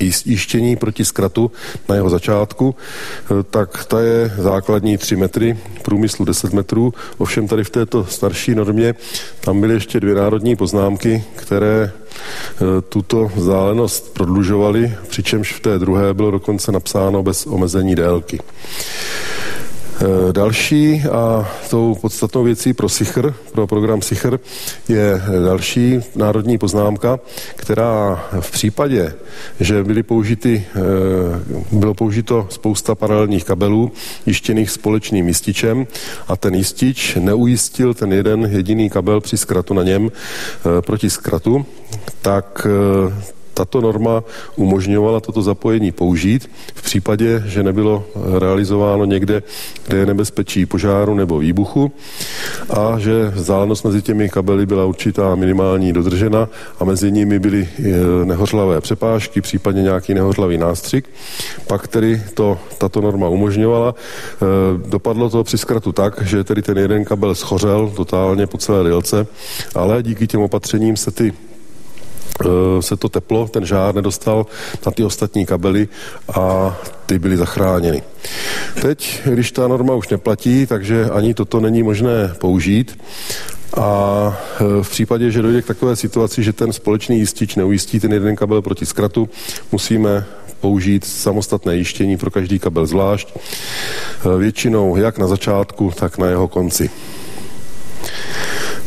jištění 0.00 0.76
proti 0.76 1.04
zkratu 1.04 1.50
na 1.88 1.94
jeho 1.94 2.10
začátku, 2.10 2.74
eh, 2.74 3.42
tak 3.50 3.84
ta 3.84 4.00
je 4.00 4.32
základní 4.38 4.98
3 4.98 5.16
metry, 5.16 5.58
průmyslu 5.82 6.24
10 6.24 6.52
metrů. 6.52 6.94
Ovšem 7.18 7.48
tady 7.48 7.64
v 7.64 7.70
této 7.70 8.04
starší 8.04 8.54
normě 8.54 8.94
tam 9.40 9.60
byly 9.60 9.74
ještě 9.74 10.00
dvě 10.00 10.14
národní 10.14 10.56
poznámky, 10.56 11.24
které 11.36 11.90
eh, 11.90 12.80
tuto 12.88 13.30
vzdálenost 13.36 14.14
prodlužovaly, 14.14 14.94
přičemž 15.08 15.52
v 15.52 15.60
té 15.60 15.78
druhé 15.78 16.14
bylo 16.14 16.30
dokonce 16.30 16.72
napsáno 16.72 17.22
bez 17.22 17.46
omezení 17.46 17.94
délky. 17.94 18.40
Eh, 20.00 20.32
další 20.32 21.02
a 21.12 21.48
tou 21.70 21.94
podstatnou 22.00 22.44
věcí 22.44 22.72
pro 22.72 22.88
SICHR, 22.88 23.34
pro 23.52 23.66
program 23.66 24.02
SICHR, 24.02 24.38
je 24.88 25.22
další 25.44 26.00
národní 26.16 26.58
poznámka, 26.58 27.20
která 27.56 28.24
v 28.40 28.50
případě, 28.50 29.14
že 29.60 29.84
byly 29.84 30.02
použity, 30.02 30.64
eh, 30.70 30.80
bylo 31.72 31.94
použito 31.94 32.46
spousta 32.50 32.94
paralelních 32.94 33.44
kabelů 33.44 33.92
jištěných 34.26 34.70
společným 34.70 35.28
jističem 35.28 35.86
a 36.28 36.36
ten 36.36 36.54
jistič 36.54 37.16
neujistil 37.20 37.94
ten 37.94 38.12
jeden 38.12 38.44
jediný 38.44 38.90
kabel 38.90 39.20
při 39.20 39.36
zkratu 39.36 39.74
na 39.74 39.82
něm 39.82 40.10
eh, 40.10 40.82
proti 40.82 41.10
zkratu, 41.10 41.66
tak 42.22 42.66
tato 43.58 43.80
norma 43.80 44.22
umožňovala 44.56 45.20
toto 45.20 45.42
zapojení 45.42 45.90
použít 45.92 46.50
v 46.74 46.82
případě, 46.82 47.42
že 47.46 47.62
nebylo 47.62 48.04
realizováno 48.38 49.04
někde, 49.04 49.42
kde 49.86 49.98
je 49.98 50.06
nebezpečí 50.06 50.66
požáru 50.66 51.14
nebo 51.14 51.38
výbuchu 51.38 51.92
a 52.70 52.98
že 52.98 53.34
vzdálenost 53.34 53.84
mezi 53.84 54.02
těmi 54.02 54.28
kabely 54.28 54.66
byla 54.66 54.84
určitá 54.84 55.34
minimální 55.34 55.92
dodržena 55.92 56.48
a 56.78 56.84
mezi 56.84 57.12
nimi 57.12 57.38
byly 57.38 57.68
e, 57.68 58.24
nehořlavé 58.24 58.80
přepážky, 58.80 59.40
případně 59.40 59.82
nějaký 59.82 60.14
nehořlavý 60.14 60.58
nástřik. 60.58 61.10
Pak 61.66 61.88
tedy 61.88 62.22
to, 62.34 62.58
tato 62.78 63.00
norma 63.00 63.28
umožňovala. 63.28 63.94
E, 63.94 64.88
dopadlo 64.88 65.30
to 65.30 65.44
při 65.44 65.58
zkratu 65.58 65.92
tak, 65.92 66.22
že 66.22 66.44
tedy 66.44 66.62
ten 66.62 66.78
jeden 66.78 67.04
kabel 67.04 67.34
schořel 67.34 67.92
totálně 67.96 68.46
po 68.46 68.58
celé 68.58 68.84
délce, 68.84 69.26
ale 69.74 70.02
díky 70.02 70.26
těm 70.26 70.40
opatřením 70.40 70.96
se 70.96 71.10
ty 71.10 71.32
Eh, 71.32 71.47
se 72.80 72.96
to 72.96 73.08
teplo, 73.08 73.48
ten 73.48 73.66
žár 73.66 73.94
nedostal 73.94 74.46
na 74.86 74.92
ty 74.92 75.04
ostatní 75.04 75.46
kabely 75.46 75.88
a 76.34 76.76
ty 77.06 77.18
byly 77.18 77.36
zachráněny. 77.36 78.02
Teď, 78.82 79.20
když 79.24 79.52
ta 79.52 79.68
norma 79.68 79.94
už 79.94 80.08
neplatí, 80.08 80.66
takže 80.66 81.04
ani 81.04 81.34
toto 81.34 81.60
není 81.60 81.82
možné 81.82 82.34
použít. 82.38 82.98
A 83.76 84.38
eh, 84.60 84.82
v 84.82 84.90
případě, 84.90 85.30
že 85.30 85.42
dojde 85.42 85.62
k 85.62 85.66
takové 85.66 85.96
situaci, 85.96 86.42
že 86.42 86.52
ten 86.52 86.72
společný 86.72 87.18
jistič 87.18 87.56
neujistí 87.56 88.00
ten 88.00 88.12
jeden 88.12 88.36
kabel 88.36 88.62
proti 88.62 88.86
zkratu, 88.86 89.28
musíme 89.72 90.24
použít 90.60 91.04
samostatné 91.04 91.76
jištění 91.76 92.16
pro 92.16 92.30
každý 92.30 92.58
kabel 92.58 92.86
zvlášť. 92.86 93.28
Eh, 93.36 94.38
většinou 94.38 94.96
jak 94.96 95.18
na 95.18 95.26
začátku, 95.26 95.92
tak 95.96 96.18
na 96.18 96.26
jeho 96.26 96.48
konci. 96.48 96.90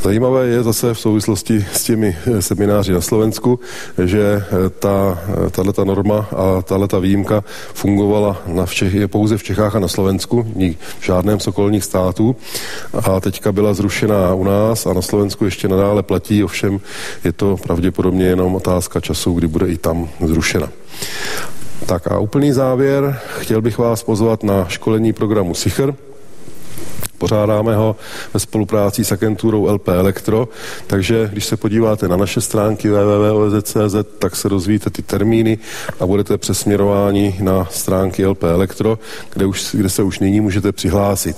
Zajímavé 0.04 0.47
je 0.47 0.64
zase 0.64 0.93
v 0.93 0.99
souvislosti 0.99 1.66
s 1.74 1.84
těmi 1.84 2.18
eh, 2.26 2.41
semináři 2.41 2.93
na 2.93 3.02
Slovensku, 3.02 3.60
že 4.06 4.22
eh, 4.22 4.70
ta, 4.70 5.20
eh, 5.45 5.49
tato 5.49 5.86
norma 5.86 6.30
a 6.38 6.62
tato 6.62 7.02
výjimka 7.02 7.43
fungovala 7.74 8.41
na 8.47 8.66
je 8.82 9.08
pouze 9.08 9.38
v 9.38 9.43
Čechách 9.43 9.76
a 9.76 9.80
na 9.80 9.88
Slovensku, 9.88 10.47
v 10.99 11.06
žádném 11.06 11.39
z 11.39 11.47
okolních 11.47 11.84
států. 11.84 12.36
A 13.06 13.20
teďka 13.20 13.52
byla 13.52 13.74
zrušena 13.74 14.34
u 14.34 14.43
nás 14.43 14.86
a 14.86 14.93
na 14.93 15.02
Slovensku 15.02 15.45
ještě 15.45 15.68
nadále 15.68 16.04
platí, 16.04 16.43
ovšem 16.43 16.80
je 17.24 17.34
to 17.34 17.58
pravděpodobně 17.58 18.26
jenom 18.26 18.56
otázka 18.56 18.99
času, 18.99 19.34
kdy 19.34 19.47
bude 19.47 19.68
i 19.68 19.78
tam 19.78 20.10
zrušena. 20.26 20.70
Tak 21.86 22.08
a 22.08 22.20
úplný 22.20 22.52
závěr. 22.52 23.20
Chtěl 23.39 23.62
bych 23.62 23.78
vás 23.78 24.04
pozvat 24.04 24.43
na 24.43 24.66
školení 24.66 25.14
programu 25.14 25.54
SICHR, 25.54 25.93
Pořádáme 27.22 27.76
ho 27.76 27.95
ve 28.34 28.39
spolupráci 28.39 29.05
s 29.05 29.11
agenturou 29.11 29.65
LP 29.74 29.88
Elektro, 29.88 30.49
takže 30.88 31.30
když 31.32 31.45
se 31.45 31.57
podíváte 31.57 32.07
na 32.07 32.17
naše 32.17 32.41
stránky 32.41 32.89
www.oz.cz, 32.89 33.95
tak 34.19 34.36
se 34.36 34.49
dozvíte 34.49 34.89
ty 34.89 35.01
termíny 35.01 35.57
a 35.99 36.05
budete 36.05 36.38
přesměrováni 36.38 37.36
na 37.39 37.67
stránky 37.72 38.26
LP 38.26 38.43
Elektro, 38.43 38.99
kde, 39.34 39.45
už, 39.45 39.76
kde 39.76 39.89
se 39.89 40.03
už 40.03 40.19
nyní 40.19 40.41
můžete 40.41 40.72
přihlásit. 40.72 41.38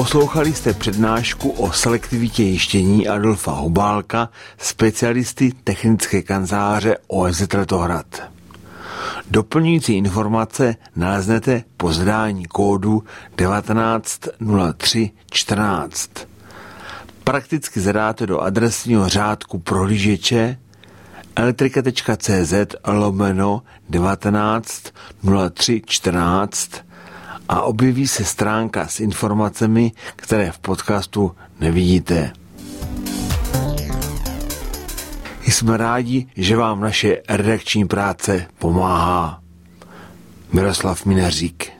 Poslouchali 0.00 0.54
jste 0.54 0.74
přednášku 0.74 1.50
o 1.50 1.72
selektivitě 1.72 2.42
jištění 2.42 3.08
Adolfa 3.08 3.52
Hubálka, 3.52 4.28
specialisty 4.58 5.52
technické 5.64 6.22
kanceláře 6.22 6.96
OSZ 7.06 7.52
Letohrad. 7.52 8.22
Doplňující 9.30 9.96
informace 9.96 10.76
naleznete 10.96 11.64
po 11.76 11.92
zadání 11.92 12.44
kódu 12.44 13.02
190314. 13.36 16.10
Prakticky 17.24 17.80
zadáte 17.80 18.26
do 18.26 18.40
adresního 18.40 19.08
řádku 19.08 19.58
prohlížeče 19.58 20.58
elektrika.cz 21.36 22.54
lomeno 22.86 23.62
190314 23.90 26.89
a 27.50 27.62
objeví 27.62 28.06
se 28.06 28.24
stránka 28.24 28.86
s 28.86 29.00
informacemi, 29.00 29.92
které 30.16 30.52
v 30.52 30.58
podcastu 30.58 31.36
nevidíte. 31.60 32.32
Jsme 35.42 35.76
rádi, 35.76 36.26
že 36.36 36.56
vám 36.56 36.80
naše 36.80 37.22
redakční 37.28 37.86
práce 37.86 38.46
pomáhá. 38.58 39.42
Miroslav 40.52 41.06
Minařík 41.06 41.79